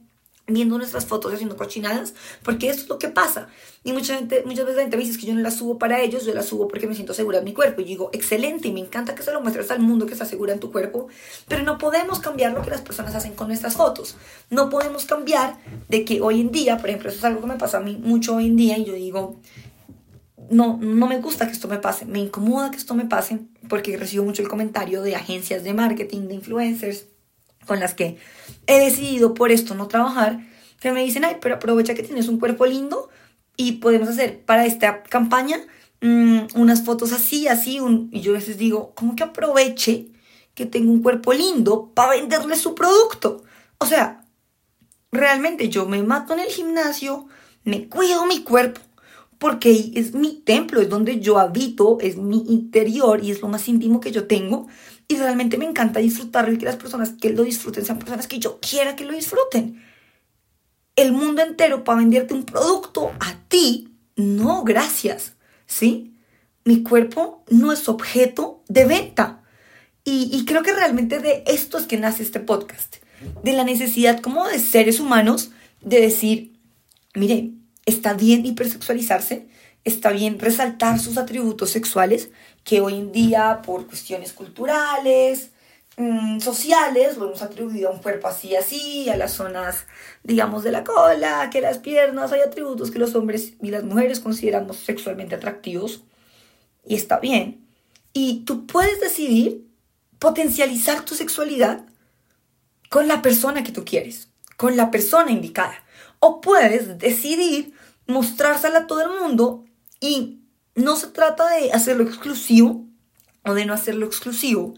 viendo 0.47 0.77
nuestras 0.77 1.05
fotos 1.05 1.33
haciendo 1.33 1.55
cochinadas, 1.55 2.13
porque 2.43 2.69
eso 2.69 2.81
es 2.81 2.89
lo 2.89 2.99
que 2.99 3.09
pasa. 3.09 3.47
Y 3.83 3.93
mucha 3.93 4.15
gente, 4.15 4.43
muchas 4.45 4.65
veces 4.65 4.77
la 4.77 4.81
gente 4.83 4.97
me 4.97 5.03
dice 5.03 5.19
que 5.19 5.25
yo 5.25 5.33
no 5.33 5.41
las 5.41 5.55
subo 5.55 5.77
para 5.77 6.01
ellos, 6.01 6.25
yo 6.25 6.33
las 6.33 6.45
subo 6.45 6.67
porque 6.67 6.87
me 6.87 6.93
siento 6.93 7.13
segura 7.13 7.39
en 7.39 7.45
mi 7.45 7.53
cuerpo. 7.53 7.81
Y 7.81 7.85
digo, 7.85 8.09
excelente, 8.13 8.67
y 8.67 8.71
me 8.71 8.79
encanta 8.79 9.15
que 9.15 9.23
se 9.23 9.31
lo 9.31 9.41
muestres 9.41 9.71
al 9.71 9.79
mundo 9.79 10.05
que 10.05 10.13
está 10.13 10.25
segura 10.25 10.53
en 10.53 10.59
tu 10.59 10.71
cuerpo, 10.71 11.07
pero 11.47 11.63
no 11.63 11.77
podemos 11.77 12.19
cambiar 12.19 12.53
lo 12.53 12.61
que 12.61 12.69
las 12.69 12.81
personas 12.81 13.15
hacen 13.15 13.33
con 13.33 13.47
nuestras 13.47 13.75
fotos. 13.75 14.15
No 14.49 14.69
podemos 14.69 15.05
cambiar 15.05 15.57
de 15.89 16.05
que 16.05 16.21
hoy 16.21 16.41
en 16.41 16.51
día, 16.51 16.77
por 16.77 16.89
ejemplo, 16.89 17.09
eso 17.09 17.19
es 17.19 17.25
algo 17.25 17.41
que 17.41 17.47
me 17.47 17.55
pasa 17.55 17.77
a 17.77 17.81
mí 17.81 17.99
mucho 18.01 18.35
hoy 18.35 18.47
en 18.47 18.55
día, 18.55 18.77
y 18.77 18.85
yo 18.85 18.93
digo, 18.93 19.37
no, 20.51 20.77
no 20.81 21.07
me 21.07 21.19
gusta 21.19 21.47
que 21.47 21.53
esto 21.53 21.67
me 21.67 21.77
pase, 21.77 22.05
me 22.05 22.19
incomoda 22.19 22.71
que 22.71 22.77
esto 22.77 22.93
me 22.93 23.05
pase 23.05 23.39
porque 23.69 23.97
recibo 23.97 24.25
mucho 24.25 24.41
el 24.41 24.49
comentario 24.49 25.01
de 25.01 25.15
agencias 25.15 25.63
de 25.63 25.73
marketing, 25.73 26.27
de 26.27 26.35
influencers, 26.35 27.05
con 27.65 27.79
las 27.79 27.93
que 27.93 28.17
he 28.67 28.79
decidido 28.79 29.33
por 29.33 29.51
esto 29.51 29.75
no 29.75 29.87
trabajar, 29.87 30.39
que 30.79 30.91
me 30.91 31.03
dicen, 31.03 31.25
ay, 31.25 31.37
pero 31.41 31.55
aprovecha 31.55 31.93
que 31.93 32.03
tienes 32.03 32.27
un 32.27 32.39
cuerpo 32.39 32.65
lindo 32.65 33.09
y 33.55 33.73
podemos 33.73 34.09
hacer 34.09 34.43
para 34.43 34.65
esta 34.65 35.03
campaña 35.03 35.59
mm, 36.01 36.39
unas 36.55 36.83
fotos 36.83 37.13
así, 37.13 37.47
así, 37.47 37.79
y 38.11 38.21
yo 38.21 38.31
a 38.31 38.35
veces 38.35 38.57
digo, 38.57 38.93
¿cómo 38.95 39.15
que 39.15 39.23
aproveche 39.23 40.07
que 40.53 40.65
tengo 40.65 40.91
un 40.91 41.01
cuerpo 41.01 41.33
lindo 41.33 41.91
para 41.93 42.11
venderle 42.11 42.55
su 42.55 42.75
producto? 42.75 43.43
O 43.77 43.85
sea, 43.85 44.25
realmente 45.11 45.69
yo 45.69 45.85
me 45.85 46.01
mato 46.03 46.33
en 46.33 46.39
el 46.39 46.49
gimnasio, 46.49 47.27
me 47.63 47.87
cuido 47.87 48.25
mi 48.25 48.43
cuerpo, 48.43 48.81
porque 49.41 49.93
es 49.95 50.13
mi 50.13 50.33
templo, 50.45 50.81
es 50.81 50.89
donde 50.89 51.19
yo 51.19 51.39
habito, 51.39 51.97
es 51.99 52.15
mi 52.15 52.45
interior 52.49 53.23
y 53.23 53.31
es 53.31 53.41
lo 53.41 53.47
más 53.47 53.67
íntimo 53.67 53.99
que 53.99 54.11
yo 54.11 54.27
tengo. 54.27 54.67
Y 55.07 55.17
realmente 55.17 55.57
me 55.57 55.65
encanta 55.65 55.99
disfrutarlo 55.99 56.53
y 56.53 56.59
que 56.59 56.65
las 56.65 56.75
personas 56.75 57.13
que 57.19 57.31
lo 57.31 57.43
disfruten 57.43 57.83
sean 57.83 57.97
personas 57.97 58.27
que 58.27 58.37
yo 58.37 58.59
quiera 58.59 58.95
que 58.95 59.03
lo 59.03 59.13
disfruten. 59.13 59.83
El 60.95 61.13
mundo 61.13 61.41
entero 61.41 61.83
para 61.83 61.97
venderte 61.97 62.35
un 62.35 62.43
producto 62.43 63.13
a 63.19 63.33
ti, 63.47 63.91
no, 64.15 64.63
gracias. 64.63 65.33
¿Sí? 65.65 66.13
Mi 66.63 66.83
cuerpo 66.83 67.43
no 67.49 67.71
es 67.71 67.89
objeto 67.89 68.61
de 68.67 68.85
venta. 68.85 69.41
Y, 70.03 70.29
y 70.31 70.45
creo 70.45 70.61
que 70.61 70.73
realmente 70.73 71.17
de 71.17 71.43
esto 71.47 71.79
es 71.79 71.87
que 71.87 71.97
nace 71.97 72.21
este 72.21 72.41
podcast. 72.41 72.97
De 73.43 73.53
la 73.53 73.63
necesidad 73.63 74.19
como 74.19 74.47
de 74.47 74.59
seres 74.59 74.99
humanos 74.99 75.49
de 75.81 75.99
decir, 75.99 76.59
mire, 77.15 77.53
está 77.85 78.13
bien 78.13 78.45
hipersexualizarse, 78.45 79.47
está 79.83 80.11
bien 80.11 80.39
resaltar 80.39 80.99
sus 80.99 81.17
atributos 81.17 81.71
sexuales, 81.71 82.29
que 82.63 82.81
hoy 82.81 82.95
en 82.95 83.11
día 83.11 83.61
por 83.65 83.87
cuestiones 83.87 84.33
culturales, 84.33 85.51
mm, 85.97 86.39
sociales, 86.39 87.17
lo 87.17 87.27
hemos 87.27 87.41
atribuido 87.41 87.89
a 87.89 87.93
un 87.93 87.99
cuerpo 87.99 88.27
así, 88.27 88.55
así, 88.55 89.09
a 89.09 89.17
las 89.17 89.33
zonas, 89.33 89.85
digamos, 90.23 90.63
de 90.63 90.71
la 90.71 90.83
cola, 90.83 91.49
que 91.51 91.61
las 91.61 91.79
piernas, 91.79 92.31
hay 92.31 92.41
atributos 92.41 92.91
que 92.91 92.99
los 92.99 93.15
hombres 93.15 93.53
y 93.61 93.71
las 93.71 93.83
mujeres 93.83 94.19
consideramos 94.19 94.77
sexualmente 94.77 95.35
atractivos, 95.35 96.03
y 96.85 96.95
está 96.95 97.19
bien. 97.19 97.67
Y 98.13 98.43
tú 98.45 98.65
puedes 98.67 98.99
decidir 98.99 99.67
potencializar 100.19 101.03
tu 101.05 101.15
sexualidad 101.15 101.85
con 102.89 103.07
la 103.07 103.21
persona 103.21 103.63
que 103.63 103.71
tú 103.71 103.85
quieres, 103.85 104.29
con 104.57 104.75
la 104.77 104.91
persona 104.91 105.31
indicada. 105.31 105.83
O 106.21 106.39
puedes 106.39 106.97
decidir 106.97 107.73
mostrársela 108.07 108.79
a 108.79 108.87
todo 108.87 109.01
el 109.01 109.19
mundo 109.19 109.65
y 109.99 110.39
no 110.75 110.95
se 110.95 111.07
trata 111.07 111.49
de 111.49 111.73
hacerlo 111.73 112.03
exclusivo 112.03 112.85
o 113.43 113.53
de 113.53 113.65
no 113.65 113.73
hacerlo 113.73 114.05
exclusivo. 114.05 114.73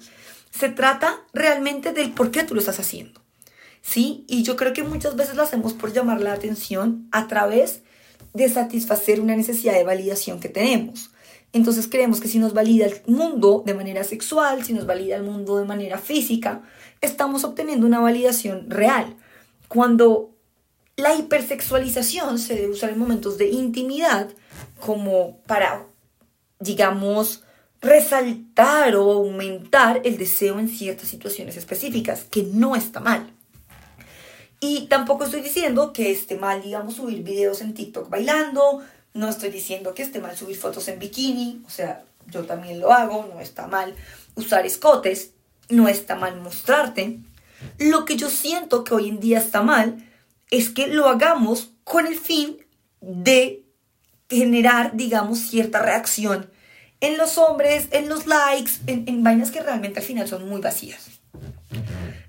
Se 0.51 0.69
trata 0.69 1.19
realmente 1.33 1.91
del 1.91 2.11
por 2.11 2.31
qué 2.31 2.43
tú 2.43 2.55
lo 2.55 2.61
estás 2.61 2.79
haciendo. 2.79 3.21
¿Sí? 3.81 4.23
Y 4.27 4.43
yo 4.43 4.55
creo 4.55 4.71
que 4.71 4.83
muchas 4.83 5.15
veces 5.17 5.35
lo 5.35 5.43
hacemos 5.43 5.73
por 5.73 5.91
llamar 5.91 6.21
la 6.21 6.31
atención 6.31 7.07
a 7.11 7.27
través 7.27 7.81
de 8.33 8.47
satisfacer 8.49 9.19
una 9.19 9.35
necesidad 9.35 9.73
de 9.73 9.83
validación 9.83 10.39
que 10.39 10.49
tenemos. 10.49 11.11
Entonces 11.51 11.87
creemos 11.87 12.19
que 12.19 12.27
si 12.27 12.39
nos 12.39 12.53
valida 12.53 12.85
el 12.85 13.01
mundo 13.05 13.61
de 13.65 13.75
manera 13.75 14.03
sexual, 14.03 14.63
si 14.63 14.73
nos 14.73 14.87
valida 14.87 15.15
el 15.15 15.23
mundo 15.23 15.57
de 15.57 15.65
manera 15.65 15.99
física, 15.99 16.63
estamos 17.01 17.43
obteniendo 17.43 17.85
una 17.85 17.99
validación 17.99 18.69
real. 18.69 19.15
Cuando 19.67 20.32
la 20.95 21.15
hipersexualización 21.15 22.37
se 22.39 22.55
debe 22.55 22.73
usar 22.73 22.91
en 22.91 22.99
momentos 22.99 23.37
de 23.37 23.49
intimidad 23.49 24.29
como 24.79 25.37
para, 25.47 25.85
digamos, 26.59 27.43
resaltar 27.81 28.95
o 28.95 29.11
aumentar 29.11 30.01
el 30.05 30.17
deseo 30.17 30.59
en 30.59 30.69
ciertas 30.69 31.09
situaciones 31.09 31.57
específicas, 31.57 32.23
que 32.23 32.43
no 32.43 32.75
está 32.75 32.99
mal. 32.99 33.29
Y 34.59 34.87
tampoco 34.87 35.25
estoy 35.25 35.41
diciendo 35.41 35.91
que 35.91 36.11
esté 36.11 36.37
mal, 36.37 36.61
digamos, 36.61 36.95
subir 36.95 37.23
videos 37.23 37.59
en 37.61 37.73
TikTok 37.73 38.09
bailando, 38.09 38.81
no 39.13 39.27
estoy 39.27 39.49
diciendo 39.49 39.93
que 39.93 40.03
esté 40.03 40.19
mal 40.19 40.37
subir 40.37 40.55
fotos 40.55 40.87
en 40.87 40.99
bikini, 40.99 41.61
o 41.65 41.69
sea, 41.69 42.05
yo 42.31 42.45
también 42.45 42.79
lo 42.79 42.93
hago, 42.93 43.29
no 43.33 43.41
está 43.41 43.67
mal 43.67 43.93
usar 44.35 44.65
escotes, 44.65 45.31
no 45.69 45.89
está 45.89 46.15
mal 46.15 46.39
mostrarte. 46.39 47.19
Lo 47.77 48.05
que 48.05 48.15
yo 48.15 48.29
siento 48.29 48.83
que 48.83 48.93
hoy 48.93 49.09
en 49.09 49.19
día 49.19 49.39
está 49.39 49.61
mal 49.61 49.97
es 50.53 50.69
que 50.69 50.85
lo 50.85 51.09
hagamos 51.09 51.71
con 51.83 52.05
el 52.05 52.15
fin 52.15 52.57
de 53.01 53.65
generar, 54.29 54.95
digamos, 54.95 55.39
cierta 55.39 55.81
reacción 55.81 56.47
en 57.01 57.17
los 57.17 57.39
hombres, 57.39 57.87
en 57.89 58.07
los 58.07 58.27
likes, 58.27 58.73
en, 58.85 59.23
vainas 59.23 59.49
que 59.49 59.63
realmente 59.63 59.99
al 59.99 60.05
final 60.05 60.27
son 60.27 60.47
muy 60.47 60.61
vacías. 60.61 61.09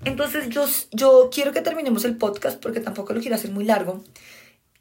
Entonces 0.05 0.49
yo, 0.49 0.65
yo 0.91 1.29
quiero 1.31 1.51
que 1.51 1.61
terminemos 1.61 2.03
el 2.03 2.17
podcast 2.17 2.59
porque 2.59 2.79
tampoco 2.79 3.13
lo 3.13 3.21
quiero 3.21 3.35
hacer 3.35 3.51
muy 3.51 3.63
largo. 3.63 4.03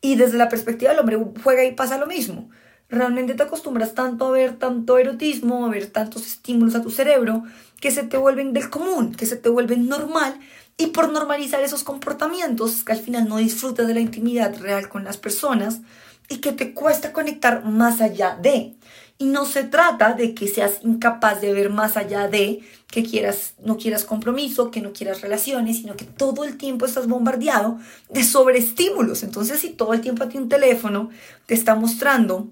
Y 0.01 0.17
desde 0.17 0.39
la 0.39 0.49
perspectiva 0.49 0.93
del 0.93 1.01
hombre 1.01 1.19
juega 1.43 1.65
y 1.65 1.73
pasa 1.73 1.99
lo 1.99 2.07
mismo. 2.07 2.49
Realmente 2.89 3.35
te 3.35 3.43
acostumbras 3.43 3.93
tanto 3.95 4.27
a 4.27 4.31
ver 4.31 4.57
tanto 4.57 4.97
erotismo, 4.97 5.67
a 5.67 5.69
ver 5.69 5.89
tantos 5.89 6.27
estímulos 6.27 6.75
a 6.77 6.83
tu 6.83 6.91
cerebro, 6.91 7.43
que 7.79 7.91
se 7.91 8.05
te 8.05 8.17
vuelven 8.17 8.55
del 8.55 8.71
común, 8.71 9.15
que 9.15 9.27
se 9.27 9.37
te 9.37 9.51
vuelven 9.51 9.87
normal 9.87 10.41
y 10.77 10.89
por 10.89 11.13
normalizar 11.13 11.63
esos 11.63 11.85
comportamientos, 11.85 12.85
que 12.85 12.93
al 12.93 12.99
final 12.99 13.29
no 13.29 13.37
disfrutas 13.37 13.87
de 13.87 13.95
la 13.95 14.01
intimidad 14.01 14.59
real 14.59 14.89
con 14.89 15.05
las 15.05 15.17
personas 15.17 15.81
y 16.29 16.39
que 16.39 16.53
te 16.53 16.75
cuesta 16.75 17.13
conectar 17.13 17.65
más 17.65 18.01
allá 18.01 18.37
de. 18.41 18.75
Y 19.17 19.27
no 19.27 19.47
se 19.47 19.63
trata 19.63 20.15
de 20.15 20.35
que 20.35 20.49
seas 20.49 20.81
incapaz 20.83 21.41
de 21.41 21.53
ver 21.53 21.71
más 21.71 21.97
allá 21.97 22.27
de, 22.27 22.63
que 22.89 23.05
quieras, 23.05 23.55
no 23.63 23.77
quieras 23.77 24.05
compromiso, 24.05 24.73
que 24.73 24.81
no 24.81 24.93
quieras 24.93 25.21
relaciones, 25.21 25.77
sino 25.79 25.95
que 25.95 26.05
todo 26.05 26.45
el 26.45 26.57
tiempo 26.57 26.87
estás 26.87 27.07
bombardeado 27.07 27.79
de 28.09 28.25
sobreestímulos. 28.25 29.23
Entonces, 29.23 29.61
si 29.61 29.71
todo 29.71 29.95
el 29.95 30.01
tiempo 30.01 30.25
a 30.25 30.29
ti 30.29 30.39
un 30.39 30.49
teléfono 30.49 31.11
te 31.47 31.55
está 31.55 31.77
mostrando, 31.77 32.51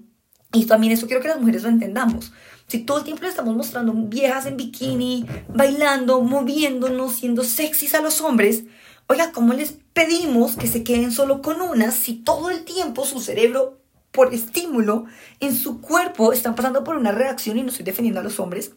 y 0.53 0.65
también 0.65 0.93
eso 0.93 1.07
quiero 1.07 1.21
que 1.21 1.27
las 1.27 1.39
mujeres 1.39 1.63
lo 1.63 1.69
entendamos, 1.69 2.31
Si 2.67 2.79
todo 2.79 2.99
el 2.99 3.03
tiempo 3.03 3.23
le 3.23 3.29
estamos 3.29 3.55
mostrando 3.55 3.93
viejas 3.93 4.45
en 4.45 4.57
bikini, 4.57 5.25
bailando, 5.47 6.21
moviéndonos, 6.21 7.13
siendo 7.15 7.43
sexys 7.43 7.93
a 7.93 8.01
los 8.01 8.21
hombres, 8.21 8.63
oiga, 9.07 9.31
¿cómo 9.31 9.53
les 9.53 9.75
pedimos 9.93 10.55
que 10.55 10.67
se 10.67 10.83
queden 10.83 11.11
solo 11.11 11.41
con 11.41 11.61
unas 11.61 11.93
si 11.93 12.13
todo 12.15 12.49
el 12.49 12.63
tiempo 12.63 13.05
su 13.05 13.19
cerebro, 13.19 13.79
por 14.11 14.33
estímulo, 14.33 15.05
en 15.39 15.55
su 15.55 15.81
cuerpo 15.81 16.33
están 16.33 16.55
pasando 16.55 16.83
por 16.83 16.95
una 16.95 17.11
reacción 17.11 17.57
y 17.57 17.63
no 17.63 17.69
estoy 17.69 17.85
defendiendo 17.85 18.19
a 18.19 18.23
los 18.23 18.39
hombres? 18.39 18.71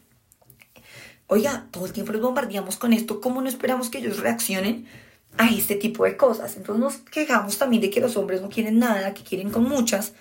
Oiga, 1.28 1.66
todo 1.70 1.86
el 1.86 1.92
tiempo 1.92 2.12
los 2.12 2.22
bombardeamos 2.22 2.76
con 2.76 2.92
esto, 2.92 3.20
¿cómo 3.20 3.40
no 3.40 3.48
esperamos 3.48 3.90
que 3.90 3.98
ellos 3.98 4.18
reaccionen? 4.18 4.86
a 5.38 5.48
este 5.50 5.76
tipo 5.76 6.04
de 6.04 6.16
cosas. 6.16 6.56
Entonces 6.56 6.80
nos 6.82 6.96
quejamos 7.10 7.58
también 7.58 7.82
de 7.82 7.90
que 7.90 8.00
los 8.00 8.16
hombres 8.16 8.40
no 8.42 8.48
quieren 8.48 8.78
nada, 8.78 9.14
que 9.14 9.22
quieren 9.22 9.50
con 9.50 9.64
muchas, 9.64 10.12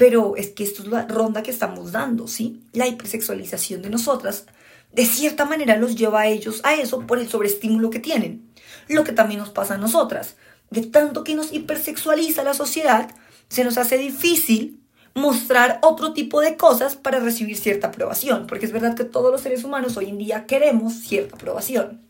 pero 0.00 0.34
es 0.34 0.48
que 0.48 0.64
esto 0.64 0.82
es 0.82 0.88
la 0.88 1.06
ronda 1.06 1.42
que 1.42 1.50
estamos 1.50 1.92
dando, 1.92 2.26
¿sí? 2.26 2.62
La 2.72 2.86
hipersexualización 2.86 3.82
de 3.82 3.90
nosotras, 3.90 4.46
de 4.94 5.04
cierta 5.04 5.44
manera, 5.44 5.76
los 5.76 5.94
lleva 5.94 6.22
a 6.22 6.26
ellos 6.26 6.62
a 6.64 6.72
eso 6.72 7.06
por 7.06 7.18
el 7.18 7.28
sobreestímulo 7.28 7.90
que 7.90 7.98
tienen. 7.98 8.50
Lo 8.88 9.04
que 9.04 9.12
también 9.12 9.40
nos 9.40 9.50
pasa 9.50 9.74
a 9.74 9.76
nosotras. 9.76 10.36
De 10.70 10.86
tanto 10.86 11.22
que 11.22 11.34
nos 11.34 11.52
hipersexualiza 11.52 12.42
la 12.44 12.54
sociedad, 12.54 13.14
se 13.50 13.62
nos 13.62 13.76
hace 13.76 13.98
difícil 13.98 14.80
mostrar 15.14 15.80
otro 15.82 16.14
tipo 16.14 16.40
de 16.40 16.56
cosas 16.56 16.96
para 16.96 17.20
recibir 17.20 17.58
cierta 17.58 17.88
aprobación, 17.88 18.46
porque 18.46 18.64
es 18.64 18.72
verdad 18.72 18.96
que 18.96 19.04
todos 19.04 19.30
los 19.30 19.42
seres 19.42 19.64
humanos 19.64 19.98
hoy 19.98 20.08
en 20.08 20.16
día 20.16 20.46
queremos 20.46 20.94
cierta 20.94 21.36
aprobación. 21.36 22.00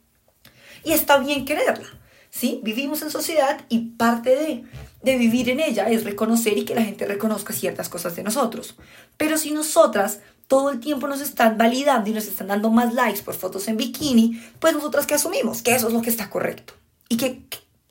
Y 0.85 0.92
está 0.92 1.18
bien 1.18 1.44
quererla, 1.44 1.88
¿sí? 2.30 2.61
Vivimos 2.62 3.02
en 3.02 3.11
sociedad 3.11 3.62
y 3.68 3.97
parte 3.97 4.37
de, 4.37 4.64
de 5.02 5.16
vivir 5.16 5.49
en 5.49 5.61
ella 5.61 5.88
es 5.88 6.04
reconocer 6.04 6.59
y 6.59 6.64
que 6.64 6.75
la 6.75 6.83
gente 6.83 7.07
reconozca 7.07 7.52
ciertas 7.52 7.88
cosas 7.88 8.16
de 8.16 8.23
nosotros. 8.23 8.76
Pero 9.16 9.38
si 9.38 9.50
nosotras 9.50 10.21
todo 10.47 10.71
el 10.71 10.80
tiempo 10.80 11.07
nos 11.07 11.21
están 11.21 11.57
validando 11.57 12.11
y 12.11 12.12
nos 12.12 12.26
están 12.26 12.49
dando 12.49 12.71
más 12.71 12.92
likes 12.92 13.23
por 13.23 13.35
fotos 13.35 13.69
en 13.69 13.76
bikini, 13.76 14.42
pues 14.59 14.75
nosotras 14.75 15.07
que 15.07 15.14
asumimos 15.14 15.62
que 15.62 15.75
eso 15.75 15.88
es 15.88 15.95
lo 15.95 16.02
que 16.02 16.11
está 16.11 16.28
correcto. 16.28 16.75
¿Y 17.09 17.16
qué, 17.16 17.42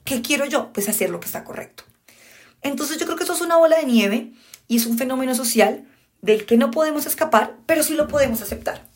qué, 0.04 0.22
quiero 0.22 0.46
yo? 0.46 0.72
Pues 0.74 0.90
hacer 0.90 1.10
lo 1.10 1.20
que 1.20 1.28
está 1.28 1.44
correcto. 1.44 1.84
Entonces 2.62 2.98
yo 2.98 3.06
creo 3.06 3.18
que 3.18 3.24
eso 3.24 3.34
es 3.34 3.42
una 3.42 3.58
bola 3.58 3.78
de 3.78 3.86
nieve 3.86 4.34
y 4.68 4.78
es 4.78 4.86
un 4.86 4.98
fenómeno 4.98 5.34
social 5.34 5.88
del 6.22 6.46
que 6.46 6.58
no 6.58 6.70
podemos 6.70 7.06
escapar, 7.06 7.56
pero 7.66 7.82
sí 7.82 7.96
lo 7.96 8.08
podemos 8.08 8.42
aceptar. 8.42 8.89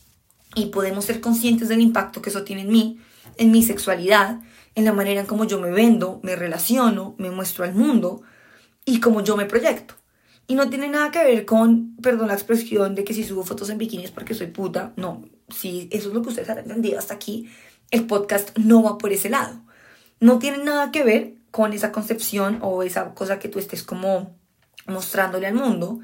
Y 0.55 0.67
podemos 0.67 1.05
ser 1.05 1.21
conscientes 1.21 1.69
del 1.69 1.81
impacto 1.81 2.21
que 2.21 2.29
eso 2.29 2.43
tiene 2.43 2.63
en 2.63 2.71
mí, 2.71 2.99
en 3.37 3.51
mi 3.51 3.63
sexualidad, 3.63 4.39
en 4.75 4.85
la 4.85 4.93
manera 4.93 5.21
en 5.21 5.27
cómo 5.27 5.45
yo 5.45 5.59
me 5.59 5.71
vendo, 5.71 6.19
me 6.23 6.35
relaciono, 6.35 7.15
me 7.17 7.31
muestro 7.31 7.63
al 7.63 7.73
mundo 7.73 8.21
y 8.85 8.99
cómo 8.99 9.21
yo 9.21 9.37
me 9.37 9.45
proyecto. 9.45 9.95
Y 10.47 10.55
no 10.55 10.69
tiene 10.69 10.89
nada 10.89 11.11
que 11.11 11.23
ver 11.23 11.45
con, 11.45 11.95
perdón 12.01 12.27
la 12.27 12.33
expresión 12.33 12.95
de 12.95 13.03
que 13.03 13.13
si 13.13 13.23
subo 13.23 13.43
fotos 13.43 13.69
en 13.69 13.77
bikini 13.77 14.03
es 14.03 14.11
porque 14.11 14.33
soy 14.33 14.47
puta. 14.47 14.93
No, 14.97 15.23
si 15.49 15.87
eso 15.91 16.09
es 16.09 16.13
lo 16.13 16.21
que 16.21 16.29
ustedes 16.29 16.49
han 16.49 16.57
entendido 16.59 16.99
hasta 16.99 17.13
aquí, 17.13 17.49
el 17.91 18.05
podcast 18.05 18.57
no 18.57 18.83
va 18.83 18.97
por 18.97 19.13
ese 19.13 19.29
lado. 19.29 19.61
No 20.19 20.39
tiene 20.39 20.63
nada 20.63 20.91
que 20.91 21.03
ver 21.03 21.35
con 21.51 21.73
esa 21.73 21.91
concepción 21.91 22.59
o 22.61 22.83
esa 22.83 23.13
cosa 23.13 23.39
que 23.39 23.47
tú 23.47 23.59
estés 23.59 23.83
como 23.83 24.35
mostrándole 24.85 25.47
al 25.47 25.55
mundo. 25.55 25.99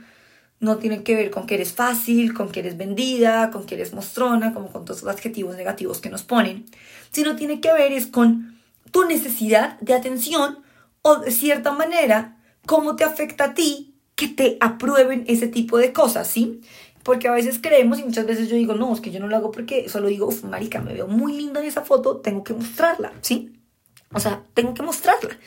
No 0.60 0.78
tiene 0.78 1.04
que 1.04 1.16
ver 1.16 1.32
con 1.32 1.46
que 1.46 1.56
eres 1.56 1.74
fácil, 1.74 2.34
con 2.34 2.52
que 2.52 2.60
eres 2.60 2.78
vendida, 2.78 3.50
con 3.50 3.66
que 3.66 3.76
eres 3.76 3.94
mostrona, 3.94 4.54
como 4.54 4.72
con 4.72 4.86
todos 4.86 5.04
los 5.04 5.14
adjetivos 5.14 5.56
negativos 5.56 6.02
que 6.02 6.10
nos 6.10 6.24
ponen. 6.24 6.66
Sino 7.12 7.36
tiene 7.36 7.62
que 7.62 7.72
ver 7.72 7.92
es 7.94 8.08
con 8.08 8.60
tu 8.92 9.06
necesidad 9.06 9.80
de 9.80 9.94
atención 9.94 10.60
o 11.02 11.18
de 11.18 11.32
cierta 11.32 11.72
manera 11.72 12.38
cómo 12.66 12.96
te 12.96 13.04
afecta 13.04 13.46
a 13.46 13.54
ti 13.54 13.96
que 14.16 14.28
te 14.28 14.58
aprueben 14.60 15.24
ese 15.28 15.48
tipo 15.48 15.78
de 15.78 15.94
cosas, 15.94 16.28
¿sí? 16.28 16.60
Porque 17.04 17.30
a 17.30 17.32
veces 17.32 17.60
creemos 17.62 18.00
y 18.00 18.04
muchas 18.04 18.26
veces 18.26 18.50
yo 18.50 18.56
digo, 18.58 18.76
no, 18.76 18.94
es 18.94 19.00
que 19.00 19.12
yo 19.12 19.20
no 19.20 19.28
lo 19.28 19.38
hago 19.38 19.52
porque 19.52 19.88
solo 19.88 20.10
digo, 20.10 20.28
uff, 20.28 20.44
marica, 20.44 20.82
me 20.82 20.94
veo 20.94 21.08
muy 21.08 21.34
linda 21.34 21.62
en 21.62 21.68
esa 21.68 21.84
foto, 21.84 22.18
tengo 22.18 22.44
que 22.44 22.54
mostrarla, 22.54 23.14
¿sí? 23.22 23.54
O 24.14 24.20
sea, 24.20 24.44
tengo 24.54 24.74
que 24.74 24.84
mostrarla. 24.84 25.38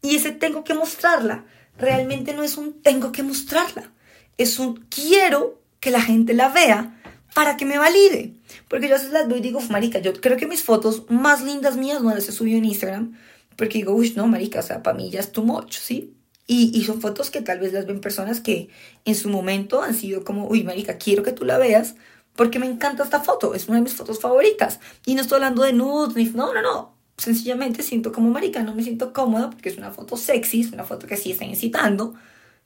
Y 0.00 0.16
ese 0.16 0.32
tengo 0.32 0.64
que 0.64 0.74
mostrarla 0.74 1.44
realmente 1.76 2.34
no 2.34 2.42
es 2.42 2.56
un 2.56 2.80
tengo 2.82 3.12
que 3.12 3.22
mostrarla, 3.22 3.92
es 4.38 4.58
un 4.58 4.86
quiero 4.88 5.60
que 5.80 5.90
la 5.90 6.00
gente 6.00 6.34
la 6.34 6.48
vea 6.48 7.00
para 7.34 7.56
que 7.56 7.64
me 7.64 7.78
valide. 7.78 8.34
Porque 8.68 8.88
yo 8.88 8.94
a 8.94 8.98
veces 8.98 9.12
las 9.12 9.28
veo 9.28 9.38
y 9.38 9.40
digo, 9.40 9.60
marica, 9.70 9.98
yo 9.98 10.12
creo 10.14 10.36
que 10.36 10.46
mis 10.46 10.62
fotos 10.62 11.04
más 11.08 11.42
lindas 11.42 11.76
mías 11.76 12.02
no 12.02 12.14
las 12.14 12.28
he 12.28 12.32
subido 12.32 12.58
en 12.58 12.64
Instagram. 12.64 13.18
Porque 13.56 13.78
digo, 13.78 13.92
uy, 13.92 14.12
no, 14.16 14.26
marica, 14.26 14.60
o 14.60 14.62
sea, 14.62 14.82
para 14.82 14.96
mí 14.96 15.10
ya 15.10 15.20
es 15.20 15.32
too 15.32 15.44
much, 15.44 15.76
¿sí? 15.76 16.14
Y, 16.46 16.76
y 16.78 16.84
son 16.84 17.00
fotos 17.00 17.30
que 17.30 17.40
tal 17.40 17.60
vez 17.60 17.72
las 17.72 17.86
ven 17.86 18.00
personas 18.00 18.40
que 18.40 18.68
en 19.04 19.14
su 19.14 19.28
momento 19.28 19.82
han 19.82 19.94
sido 19.94 20.24
como, 20.24 20.46
uy, 20.46 20.62
marica, 20.62 20.98
quiero 20.98 21.22
que 21.22 21.32
tú 21.32 21.44
la 21.44 21.58
veas 21.58 21.94
porque 22.36 22.58
me 22.58 22.66
encanta 22.66 23.04
esta 23.04 23.20
foto, 23.20 23.54
es 23.54 23.68
una 23.68 23.76
de 23.76 23.84
mis 23.84 23.94
fotos 23.94 24.20
favoritas. 24.20 24.80
Y 25.06 25.14
no 25.14 25.22
estoy 25.22 25.36
hablando 25.36 25.62
de 25.62 25.72
nudes, 25.72 26.16
ni, 26.16 26.24
no, 26.26 26.52
no, 26.52 26.62
no. 26.62 26.94
Sencillamente 27.16 27.82
siento 27.82 28.12
como 28.12 28.30
marica, 28.30 28.62
no 28.62 28.74
me 28.74 28.82
siento 28.82 29.12
cómoda 29.12 29.50
porque 29.50 29.68
es 29.68 29.78
una 29.78 29.92
foto 29.92 30.16
sexy, 30.16 30.62
es 30.62 30.72
una 30.72 30.84
foto 30.84 31.06
que 31.06 31.16
sí 31.16 31.30
está 31.30 31.44
incitando, 31.44 32.14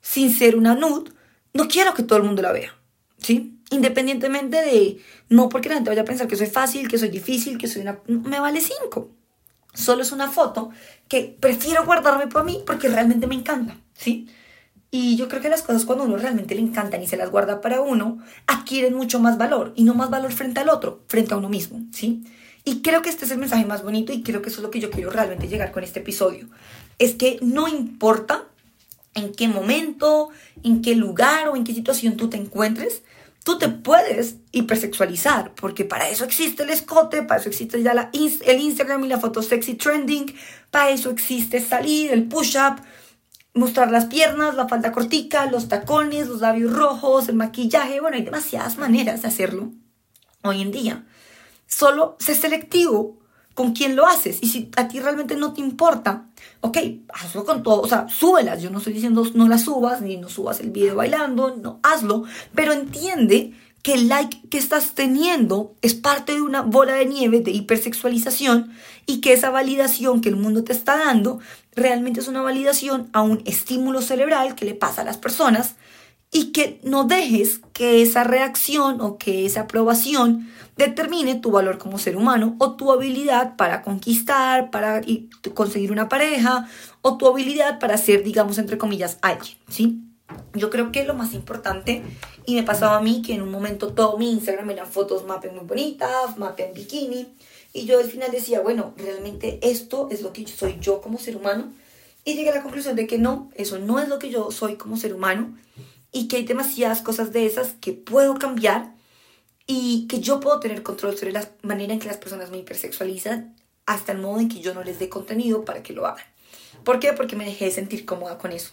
sin 0.01 0.33
ser 0.33 0.57
una 0.57 0.75
nude. 0.75 1.11
No 1.59 1.67
quiero 1.67 1.93
que 1.93 2.05
todo 2.05 2.21
el 2.21 2.25
mundo 2.25 2.41
la 2.41 2.53
vea, 2.53 2.73
¿sí? 3.19 3.59
Independientemente 3.73 4.59
de, 4.59 5.03
no 5.29 5.49
porque 5.49 5.69
la 5.69 5.75
gente 5.75 5.91
vaya 5.91 6.03
a 6.03 6.05
pensar 6.05 6.29
que 6.29 6.37
soy 6.37 6.47
fácil, 6.47 6.87
que 6.87 6.99
soy 6.99 7.09
difícil, 7.09 7.59
que 7.59 7.67
soy 7.67 7.83
una... 7.83 7.99
Me 8.07 8.39
vale 8.39 8.61
cinco. 8.61 9.11
Solo 9.75 10.03
es 10.03 10.13
una 10.13 10.31
foto 10.31 10.71
que 11.09 11.37
prefiero 11.41 11.85
guardarme 11.85 12.29
para 12.29 12.45
mí 12.45 12.63
porque 12.65 12.89
realmente 12.89 13.27
me 13.27 13.35
encanta, 13.35 13.77
¿sí? 13.93 14.29
Y 14.93 15.17
yo 15.17 15.27
creo 15.27 15.43
que 15.43 15.49
las 15.49 15.63
cosas 15.63 15.85
cuando 15.85 16.05
uno 16.05 16.17
realmente 16.17 16.55
le 16.55 16.61
encantan 16.61 17.03
y 17.03 17.09
se 17.09 17.17
las 17.17 17.29
guarda 17.29 17.61
para 17.61 17.81
uno, 17.81 18.19
adquieren 18.47 18.95
mucho 18.95 19.19
más 19.19 19.37
valor 19.37 19.73
y 19.75 19.83
no 19.83 19.95
más 19.95 20.11
valor 20.11 20.31
frente 20.31 20.61
al 20.61 20.69
otro, 20.69 21.03
frente 21.09 21.35
a 21.35 21.39
uno 21.39 21.49
mismo, 21.49 21.81
¿sí? 21.93 22.23
Y 22.63 22.83
creo 22.83 23.03
que 23.03 23.11
este 23.11 23.25
es 23.25 23.33
el 23.33 23.39
mensaje 23.39 23.67
más 23.67 23.83
bonito 23.83 24.13
y 24.13 24.23
creo 24.23 24.43
que 24.43 24.51
eso 24.51 24.59
es 24.59 24.63
lo 24.63 24.71
que 24.71 24.79
yo 24.79 24.93
quiero 24.93 25.11
realmente 25.11 25.49
llegar 25.49 25.73
con 25.73 25.83
este 25.83 25.99
episodio. 25.99 26.49
Es 27.01 27.17
que 27.17 27.41
no 27.43 27.67
importa 27.67 28.45
en 29.19 29.33
qué 29.33 29.49
momento, 29.49 30.31
en 30.63 30.83
qué 30.83 30.95
lugar 30.95 31.49
o 31.49 31.57
en 31.57 31.65
qué 31.65 31.75
situación 31.75 32.17
tú 32.17 32.31
te 32.31 32.37
encuentres, 32.37 33.03
tú 33.45 33.59
te 33.59 33.69
puedes 33.69 34.37
hipersexualizar, 34.53 35.55
porque 35.55 35.85
para 35.85 36.09
eso 36.09 36.25
existe 36.25 36.63
el 36.63 36.71
escote, 36.71 37.23
para 37.23 37.41
eso 37.41 37.49
existe 37.49 37.83
ya 37.83 37.95
la, 37.95 38.11
el 38.13 38.61
Instagram 38.61 39.05
y 39.05 39.09
la 39.09 39.19
foto 39.19 39.43
sexy 39.43 39.75
trending, 39.75 40.35
para 40.71 40.91
eso 40.91 41.11
existe 41.11 41.61
salir, 41.61 42.13
el 42.13 42.29
push-up, 42.29 42.81
mostrar 43.55 43.91
las 43.91 44.07
piernas, 44.07 44.55
la 44.55 44.69
falda 44.69 44.93
cortica, 44.93 45.51
los 45.51 45.69
tacones, 45.69 46.29
los 46.29 46.41
labios 46.41 46.73
rojos, 46.73 47.29
el 47.29 47.37
maquillaje, 47.37 48.01
bueno, 48.01 48.17
hay 48.17 48.23
demasiadas 48.23 48.79
maneras 48.79 49.23
de 49.23 49.29
hacerlo 49.29 49.73
hoy 50.43 50.63
en 50.63 50.71
día. 50.71 51.07
Solo 51.67 52.17
sé 52.19 52.35
selectivo 52.35 53.18
con 53.59 53.73
quién 53.73 53.97
lo 53.97 54.07
haces. 54.07 54.39
Y 54.41 54.47
si 54.51 54.71
a 54.77 54.87
ti 54.87 55.01
realmente 55.01 55.35
no 55.35 55.53
te 55.53 55.61
importa, 55.61 56.29
ok, 56.61 56.79
hazlo 57.13 57.45
con 57.45 57.65
todo, 57.65 57.81
o 57.81 57.89
sea, 57.89 58.09
súbelas. 58.09 58.63
Yo 58.63 58.71
no 58.71 58.79
estoy 58.79 58.93
diciendo 58.93 59.27
no 59.35 59.49
las 59.49 59.65
subas, 59.65 60.01
ni 60.01 60.17
no 60.17 60.29
subas 60.29 60.61
el 60.61 60.71
video 60.71 60.95
bailando, 60.95 61.57
no, 61.57 61.81
hazlo, 61.83 62.23
pero 62.55 62.73
entiende 62.73 63.53
que 63.83 63.95
el 63.95 64.07
like 64.07 64.43
que 64.49 64.59
estás 64.59 64.95
teniendo 64.95 65.75
es 65.83 65.95
parte 65.95 66.35
de 66.35 66.41
una 66.41 66.63
bola 66.63 66.95
de 66.95 67.07
nieve 67.07 67.41
de 67.41 67.51
hipersexualización 67.51 68.71
y 69.07 69.21
que 69.21 69.33
esa 69.33 69.51
validación 69.51 70.21
que 70.21 70.29
el 70.29 70.37
mundo 70.37 70.63
te 70.63 70.73
está 70.73 70.97
dando 70.97 71.41
realmente 71.75 72.21
es 72.21 72.29
una 72.29 72.43
validación 72.43 73.09
a 73.13 73.23
un 73.23 73.43
estímulo 73.45 74.03
cerebral 74.03 74.55
que 74.55 74.67
le 74.67 74.75
pasa 74.75 75.03
a 75.03 75.05
las 75.05 75.17
personas 75.17 75.75
y 76.31 76.53
que 76.53 76.79
no 76.85 77.03
dejes 77.03 77.61
que 77.73 78.03
esa 78.03 78.23
reacción 78.23 79.01
o 79.01 79.19
que 79.19 79.47
esa 79.47 79.63
aprobación 79.63 80.49
determine 80.79 81.35
tu 81.35 81.51
valor 81.51 81.77
como 81.77 81.99
ser 81.99 82.17
humano 82.17 82.55
o 82.59 82.77
tu 82.77 82.93
habilidad 82.93 83.57
para 83.57 83.83
conquistar, 83.83 84.71
para 84.71 85.03
conseguir 85.53 85.91
una 85.91 86.09
pareja 86.09 86.69
o 87.03 87.19
tu 87.19 87.27
habilidad 87.27 87.81
para 87.81 87.99
ser, 87.99 88.23
digamos, 88.23 88.59
entre 88.59 88.79
comillas, 88.79 89.19
alguien, 89.21 89.59
¿sí? 89.69 90.01
Yo 90.55 90.71
creo 90.71 90.93
que 90.93 91.05
lo 91.05 91.15
más 91.15 91.35
importante, 91.35 92.03
y 92.47 92.55
me 92.55 92.63
pasaba 92.63 92.99
a 92.99 93.01
mí 93.01 93.23
que 93.23 93.35
en 93.35 93.43
un 93.43 93.51
momento 93.51 93.93
todo 93.93 94.19
mi 94.19 94.31
Instagram 94.31 94.71
eran 94.71 94.87
fotos 94.87 95.27
mapen 95.27 95.57
muy 95.57 95.65
bonitas, 95.65 96.39
mapen 96.39 96.73
bikini, 96.75 97.27
y 97.73 97.85
yo 97.85 97.99
al 97.99 98.07
final 98.07 98.31
decía, 98.31 98.61
bueno, 98.61 98.95
realmente 98.97 99.59
esto 99.63 100.09
es 100.11 100.23
lo 100.23 100.33
que 100.33 100.47
soy 100.47 100.79
yo 100.81 101.01
como 101.01 101.19
ser 101.19 101.37
humano, 101.37 101.73
y 102.25 102.35
llegué 102.35 102.51
a 102.51 102.55
la 102.55 102.63
conclusión 102.63 102.95
de 102.95 103.07
que 103.07 103.19
no, 103.19 103.51
eso 103.55 103.79
no 103.79 103.99
es 103.99 104.09
lo 104.09 104.19
que 104.19 104.31
yo 104.31 104.51
soy 104.53 104.77
como 104.77 104.97
ser 104.97 105.13
humano, 105.13 105.57
y 106.13 106.29
que 106.29 106.37
hay 106.37 106.45
demasiadas 106.45 107.03
cosas 107.03 107.33
de 107.33 107.47
esas 107.47 107.75
que 107.81 107.93
puedo 107.93 108.35
cambiar 108.35 108.93
y 109.71 110.07
que 110.09 110.21
yo 110.21 110.41
puedo 110.41 110.59
tener 110.59 110.83
control 110.83 111.17
sobre 111.17 111.31
la 111.31 111.47
manera 111.63 111.93
en 111.93 112.01
que 112.01 112.09
las 112.09 112.17
personas 112.17 112.51
me 112.51 112.57
hipersexualizan 112.57 113.55
hasta 113.85 114.13
el 114.13 114.19
modo 114.19 114.41
en 114.41 114.49
que 114.49 114.61
yo 114.61 114.73
no 114.73 114.83
les 114.83 114.99
dé 114.99 115.11
contenido 115.11 115.65
para 115.67 115.83
que 115.83 115.93
lo 115.93 116.07
hagan. 116.07 116.25
¿Por 116.85 116.99
qué? 116.99 117.13
Porque 117.13 117.37
me 117.37 117.45
dejé 117.45 117.71
sentir 117.71 118.07
cómoda 118.07 118.39
con 118.39 118.51
eso. 118.51 118.71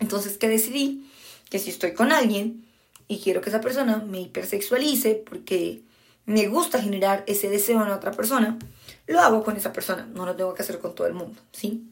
Entonces, 0.00 0.38
que 0.38 0.48
decidí 0.48 1.08
que 1.48 1.60
si 1.60 1.70
estoy 1.70 1.94
con 1.94 2.10
alguien 2.10 2.66
y 3.06 3.20
quiero 3.20 3.40
que 3.40 3.50
esa 3.50 3.60
persona 3.60 3.98
me 3.98 4.20
hipersexualice 4.20 5.14
porque 5.14 5.82
me 6.26 6.48
gusta 6.48 6.82
generar 6.82 7.22
ese 7.28 7.48
deseo 7.48 7.80
en 7.80 7.90
otra 7.90 8.10
persona, 8.10 8.58
lo 9.06 9.20
hago 9.20 9.44
con 9.44 9.56
esa 9.56 9.72
persona, 9.72 10.08
no 10.12 10.26
lo 10.26 10.34
tengo 10.34 10.54
que 10.54 10.62
hacer 10.62 10.80
con 10.80 10.96
todo 10.96 11.06
el 11.06 11.14
mundo, 11.14 11.40
¿sí? 11.52 11.84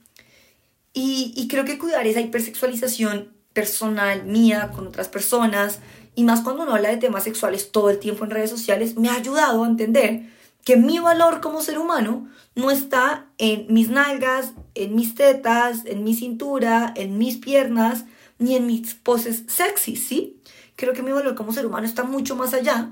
Y, 0.93 1.33
y 1.37 1.47
creo 1.47 1.65
que 1.65 1.79
cuidar 1.79 2.05
esa 2.09 2.21
hipersexualización 2.21 3.33
personal 3.53 4.25
mía 4.25 4.73
con 4.75 4.89
otras 4.89 5.09
personas 5.09 5.79
y 6.15 6.25
más 6.25 6.41
cuando 6.41 6.63
uno 6.63 6.75
habla 6.75 6.91
de 6.91 6.97
temas 6.97 7.25
sexuales 7.25 7.73
todo 7.73 7.91
el 7.91 7.99
tiempo 7.99 8.25
en 8.25 8.31
redes 8.31 8.51
sociales, 8.51 8.97
me 8.97 9.09
ha 9.09 9.15
ayudado 9.15 9.65
a 9.65 9.69
entender 9.69 10.29
que 10.65 10.77
mi 10.77 10.99
valor 10.99 11.41
como 11.41 11.63
ser 11.63 11.79
humano 11.79 12.29
no 12.55 12.71
está 12.71 13.27
en 13.39 13.67
mis 13.73 13.89
nalgas, 13.89 14.53
en 14.75 14.95
mis 14.95 15.15
tetas, 15.15 15.87
en 15.87 16.05
mi 16.05 16.15
cintura, 16.15 16.93
en 16.97 17.19
mis 17.19 17.37
piernas, 17.37 18.05
ni 18.39 18.57
en 18.57 18.67
mis 18.67 18.95
poses 18.95 19.45
sexy, 19.47 19.97
¿sí? 19.97 20.41
Creo 20.77 20.93
que 20.93 21.03
mi 21.03 21.13
valor 21.13 21.35
como 21.35 21.53
ser 21.53 21.67
humano 21.67 21.87
está 21.87 22.05
mucho 22.05 22.37
más 22.37 22.55
allá 22.55 22.91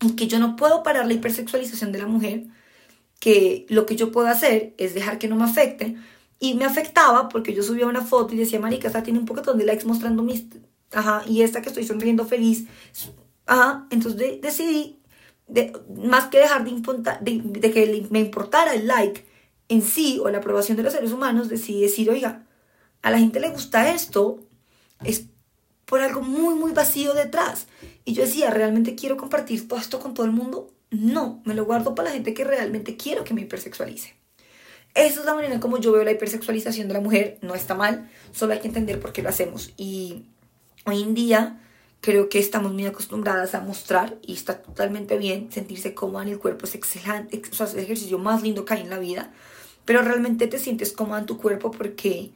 y 0.00 0.12
que 0.12 0.26
yo 0.26 0.38
no 0.38 0.56
puedo 0.56 0.82
parar 0.82 1.06
la 1.06 1.14
hipersexualización 1.14 1.92
de 1.92 1.98
la 1.98 2.06
mujer, 2.06 2.46
que 3.20 3.66
lo 3.68 3.86
que 3.86 3.96
yo 3.96 4.12
puedo 4.12 4.28
hacer 4.28 4.74
es 4.78 4.94
dejar 4.94 5.18
que 5.18 5.28
no 5.28 5.36
me 5.36 5.44
afecte. 5.44 5.96
Y 6.38 6.54
me 6.54 6.66
afectaba 6.66 7.28
porque 7.28 7.54
yo 7.54 7.62
subía 7.62 7.86
una 7.86 8.02
foto 8.02 8.34
y 8.34 8.36
decía, 8.36 8.60
marica, 8.60 8.88
esta 8.88 9.02
tiene 9.02 9.18
un 9.18 9.26
poco 9.26 9.54
de 9.54 9.64
likes 9.64 9.86
mostrando 9.86 10.22
mis... 10.22 10.44
Ajá, 10.96 11.22
y 11.28 11.42
esta 11.42 11.60
que 11.60 11.68
estoy 11.68 11.84
sonriendo 11.84 12.24
feliz. 12.24 12.64
Ajá, 13.44 13.86
entonces 13.90 14.40
decidí 14.40 14.98
de, 15.46 15.74
más 15.94 16.28
que 16.28 16.38
dejar 16.38 16.64
de, 16.64 17.42
de, 17.44 17.70
que 17.70 18.06
me 18.08 18.20
importara 18.20 18.72
el 18.72 18.86
like 18.86 19.26
en 19.68 19.82
sí 19.82 20.18
o 20.24 20.30
la 20.30 20.38
aprobación 20.38 20.78
de 20.78 20.82
los 20.82 20.94
seres 20.94 21.12
humanos, 21.12 21.50
decidí 21.50 21.82
decir, 21.82 22.08
oiga, 22.08 22.46
a 23.02 23.10
la 23.10 23.18
gente 23.18 23.40
le 23.40 23.50
gusta 23.50 23.92
esto, 23.92 24.40
es 25.04 25.26
por 25.84 26.00
algo 26.00 26.22
muy, 26.22 26.54
muy 26.54 26.72
vacío 26.72 27.12
detrás. 27.12 27.66
Y 28.06 28.14
yo 28.14 28.22
decía, 28.22 28.48
¿realmente 28.48 28.94
quiero 28.94 29.18
compartir 29.18 29.68
todo 29.68 29.78
esto 29.78 30.00
con 30.00 30.14
todo 30.14 30.24
el 30.24 30.32
mundo? 30.32 30.72
No, 30.90 31.42
me 31.44 31.52
lo 31.52 31.66
guardo 31.66 31.94
para 31.94 32.08
la 32.08 32.14
gente 32.14 32.32
que 32.32 32.44
realmente 32.44 32.96
quiero 32.96 33.22
que 33.22 33.34
me 33.34 33.42
hipersexualice. 33.42 34.14
Esa 34.94 35.20
es 35.20 35.26
la 35.26 35.34
manera 35.34 35.60
como 35.60 35.76
yo 35.76 35.92
veo 35.92 36.04
la 36.04 36.12
hipersexualización 36.12 36.88
de 36.88 36.94
la 36.94 37.00
mujer. 37.00 37.38
No 37.42 37.54
está 37.54 37.74
mal, 37.74 38.10
solo 38.32 38.54
hay 38.54 38.60
que 38.60 38.68
entender 38.68 38.98
por 38.98 39.12
qué 39.12 39.22
lo 39.22 39.28
hacemos. 39.28 39.74
Y 39.76 40.24
hoy 40.86 41.02
en 41.02 41.14
día 41.14 41.60
creo 42.00 42.28
que 42.28 42.38
estamos 42.38 42.72
muy 42.72 42.86
acostumbradas 42.86 43.54
a 43.54 43.60
mostrar 43.60 44.16
y 44.22 44.34
está 44.34 44.62
totalmente 44.62 45.18
bien 45.18 45.50
sentirse 45.50 45.94
cómoda 45.94 46.22
en 46.22 46.30
el 46.30 46.38
cuerpo, 46.38 46.66
es 46.66 46.74
excelente, 46.74 47.42
o 47.50 47.54
sea, 47.54 47.66
es 47.66 47.74
el 47.74 47.80
ejercicio 47.80 48.18
más 48.18 48.42
lindo 48.42 48.64
que 48.64 48.74
hay 48.74 48.82
en 48.82 48.90
la 48.90 48.98
vida, 48.98 49.32
pero 49.84 50.02
realmente 50.02 50.46
te 50.46 50.58
sientes 50.58 50.92
cómoda 50.92 51.20
en 51.20 51.26
tu 51.26 51.38
cuerpo 51.38 51.70
porque 51.70 52.30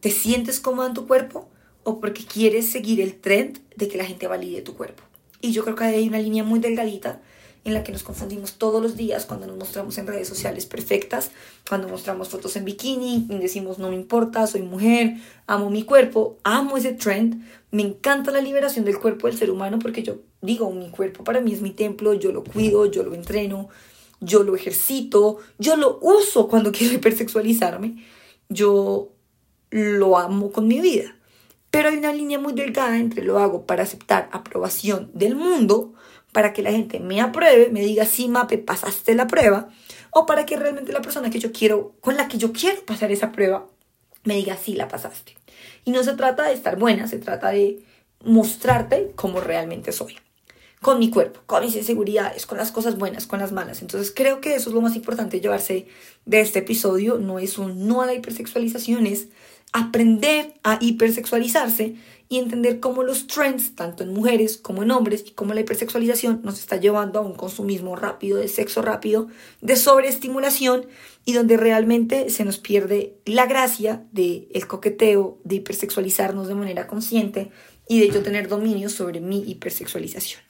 te 0.00 0.10
sientes 0.10 0.60
cómoda 0.60 0.88
en 0.88 0.94
tu 0.94 1.06
cuerpo 1.06 1.48
o 1.82 2.00
porque 2.00 2.24
quieres 2.24 2.70
seguir 2.70 3.00
el 3.00 3.20
trend 3.20 3.60
de 3.76 3.88
que 3.88 3.98
la 3.98 4.04
gente 4.04 4.26
valide 4.26 4.62
tu 4.62 4.74
cuerpo. 4.74 5.02
Y 5.40 5.52
yo 5.52 5.62
creo 5.64 5.76
que 5.76 5.84
hay 5.84 6.08
una 6.08 6.18
línea 6.18 6.44
muy 6.44 6.60
delgadita 6.60 7.20
en 7.64 7.72
la 7.72 7.82
que 7.82 7.92
nos 7.92 8.02
confundimos 8.02 8.54
todos 8.54 8.82
los 8.82 8.96
días 8.96 9.24
cuando 9.24 9.46
nos 9.46 9.56
mostramos 9.56 9.96
en 9.96 10.06
redes 10.06 10.28
sociales 10.28 10.66
perfectas, 10.66 11.30
cuando 11.68 11.88
mostramos 11.88 12.28
fotos 12.28 12.56
en 12.56 12.66
bikini 12.66 13.26
y 13.28 13.38
decimos 13.38 13.78
no 13.78 13.88
me 13.88 13.96
importa, 13.96 14.46
soy 14.46 14.62
mujer, 14.62 15.14
amo 15.46 15.70
mi 15.70 15.82
cuerpo, 15.82 16.38
amo 16.44 16.76
ese 16.76 16.92
trend, 16.92 17.42
me 17.70 17.82
encanta 17.82 18.30
la 18.30 18.42
liberación 18.42 18.84
del 18.84 18.98
cuerpo 18.98 19.26
del 19.26 19.38
ser 19.38 19.50
humano 19.50 19.78
porque 19.78 20.02
yo 20.02 20.18
digo, 20.42 20.70
mi 20.72 20.90
cuerpo 20.90 21.24
para 21.24 21.40
mí 21.40 21.52
es 21.52 21.62
mi 21.62 21.70
templo, 21.70 22.12
yo 22.12 22.32
lo 22.32 22.44
cuido, 22.44 22.84
yo 22.86 23.02
lo 23.02 23.14
entreno, 23.14 23.70
yo 24.20 24.42
lo 24.42 24.54
ejercito, 24.54 25.38
yo 25.58 25.76
lo 25.76 25.98
uso 26.02 26.48
cuando 26.48 26.70
quiero 26.76 26.94
hipersexualizarme, 26.94 28.04
yo 28.50 29.10
lo 29.70 30.18
amo 30.18 30.52
con 30.52 30.68
mi 30.68 30.80
vida. 30.80 31.16
Pero 31.70 31.88
hay 31.88 31.96
una 31.96 32.12
línea 32.12 32.38
muy 32.38 32.52
delgada 32.52 32.96
entre 32.98 33.24
lo 33.24 33.38
hago 33.40 33.66
para 33.66 33.82
aceptar 33.82 34.28
aprobación 34.30 35.10
del 35.12 35.34
mundo 35.34 35.94
para 36.34 36.52
que 36.52 36.62
la 36.62 36.72
gente 36.72 36.98
me 36.98 37.20
apruebe, 37.20 37.70
me 37.70 37.80
diga, 37.80 38.04
sí, 38.04 38.26
Mape, 38.26 38.58
pasaste 38.58 39.14
la 39.14 39.28
prueba, 39.28 39.68
o 40.10 40.26
para 40.26 40.44
que 40.44 40.56
realmente 40.56 40.92
la 40.92 41.00
persona 41.00 41.30
que 41.30 41.38
yo 41.38 41.52
quiero, 41.52 41.94
con 42.00 42.16
la 42.16 42.26
que 42.26 42.38
yo 42.38 42.52
quiero 42.52 42.84
pasar 42.84 43.12
esa 43.12 43.30
prueba, 43.30 43.68
me 44.24 44.34
diga, 44.34 44.56
sí, 44.56 44.74
la 44.74 44.88
pasaste. 44.88 45.36
Y 45.84 45.92
no 45.92 46.02
se 46.02 46.14
trata 46.14 46.48
de 46.48 46.52
estar 46.52 46.76
buena, 46.76 47.06
se 47.06 47.18
trata 47.18 47.50
de 47.50 47.78
mostrarte 48.24 49.12
como 49.14 49.40
realmente 49.40 49.92
soy. 49.92 50.16
Con 50.82 50.98
mi 50.98 51.08
cuerpo, 51.08 51.40
con 51.46 51.64
mis 51.64 51.76
inseguridades, 51.76 52.46
con 52.46 52.58
las 52.58 52.72
cosas 52.72 52.98
buenas, 52.98 53.26
con 53.28 53.38
las 53.38 53.52
malas. 53.52 53.80
Entonces 53.80 54.12
creo 54.14 54.40
que 54.40 54.56
eso 54.56 54.70
es 54.70 54.74
lo 54.74 54.80
más 54.80 54.96
importante 54.96 55.40
llevarse 55.40 55.86
de 56.26 56.40
este 56.40 56.58
episodio. 56.58 57.18
No 57.18 57.38
es 57.38 57.58
un 57.58 57.86
no 57.86 58.02
a 58.02 58.06
la 58.06 58.14
hipersexualización, 58.14 59.06
es 59.06 59.28
aprender 59.72 60.54
a 60.64 60.78
hipersexualizarse 60.80 61.94
y 62.28 62.38
entender 62.38 62.80
cómo 62.80 63.02
los 63.02 63.26
trends, 63.26 63.74
tanto 63.74 64.02
en 64.02 64.12
mujeres 64.12 64.56
como 64.56 64.82
en 64.82 64.90
hombres, 64.90 65.24
y 65.26 65.32
cómo 65.32 65.54
la 65.54 65.60
hipersexualización 65.60 66.40
nos 66.42 66.58
está 66.58 66.76
llevando 66.76 67.18
a 67.18 67.22
un 67.22 67.34
consumismo 67.34 67.96
rápido, 67.96 68.38
de 68.38 68.48
sexo 68.48 68.82
rápido, 68.82 69.28
de 69.60 69.76
sobreestimulación, 69.76 70.86
y 71.24 71.32
donde 71.32 71.56
realmente 71.56 72.30
se 72.30 72.44
nos 72.44 72.58
pierde 72.58 73.16
la 73.24 73.46
gracia 73.46 74.04
del 74.12 74.48
el 74.52 74.66
coqueteo, 74.66 75.38
de 75.44 75.56
hipersexualizarnos 75.56 76.48
de 76.48 76.54
manera 76.54 76.86
consciente 76.86 77.50
y 77.88 78.00
de 78.00 78.10
yo 78.10 78.22
tener 78.22 78.48
dominio 78.48 78.88
sobre 78.88 79.20
mi 79.20 79.42
hipersexualización. 79.42 80.43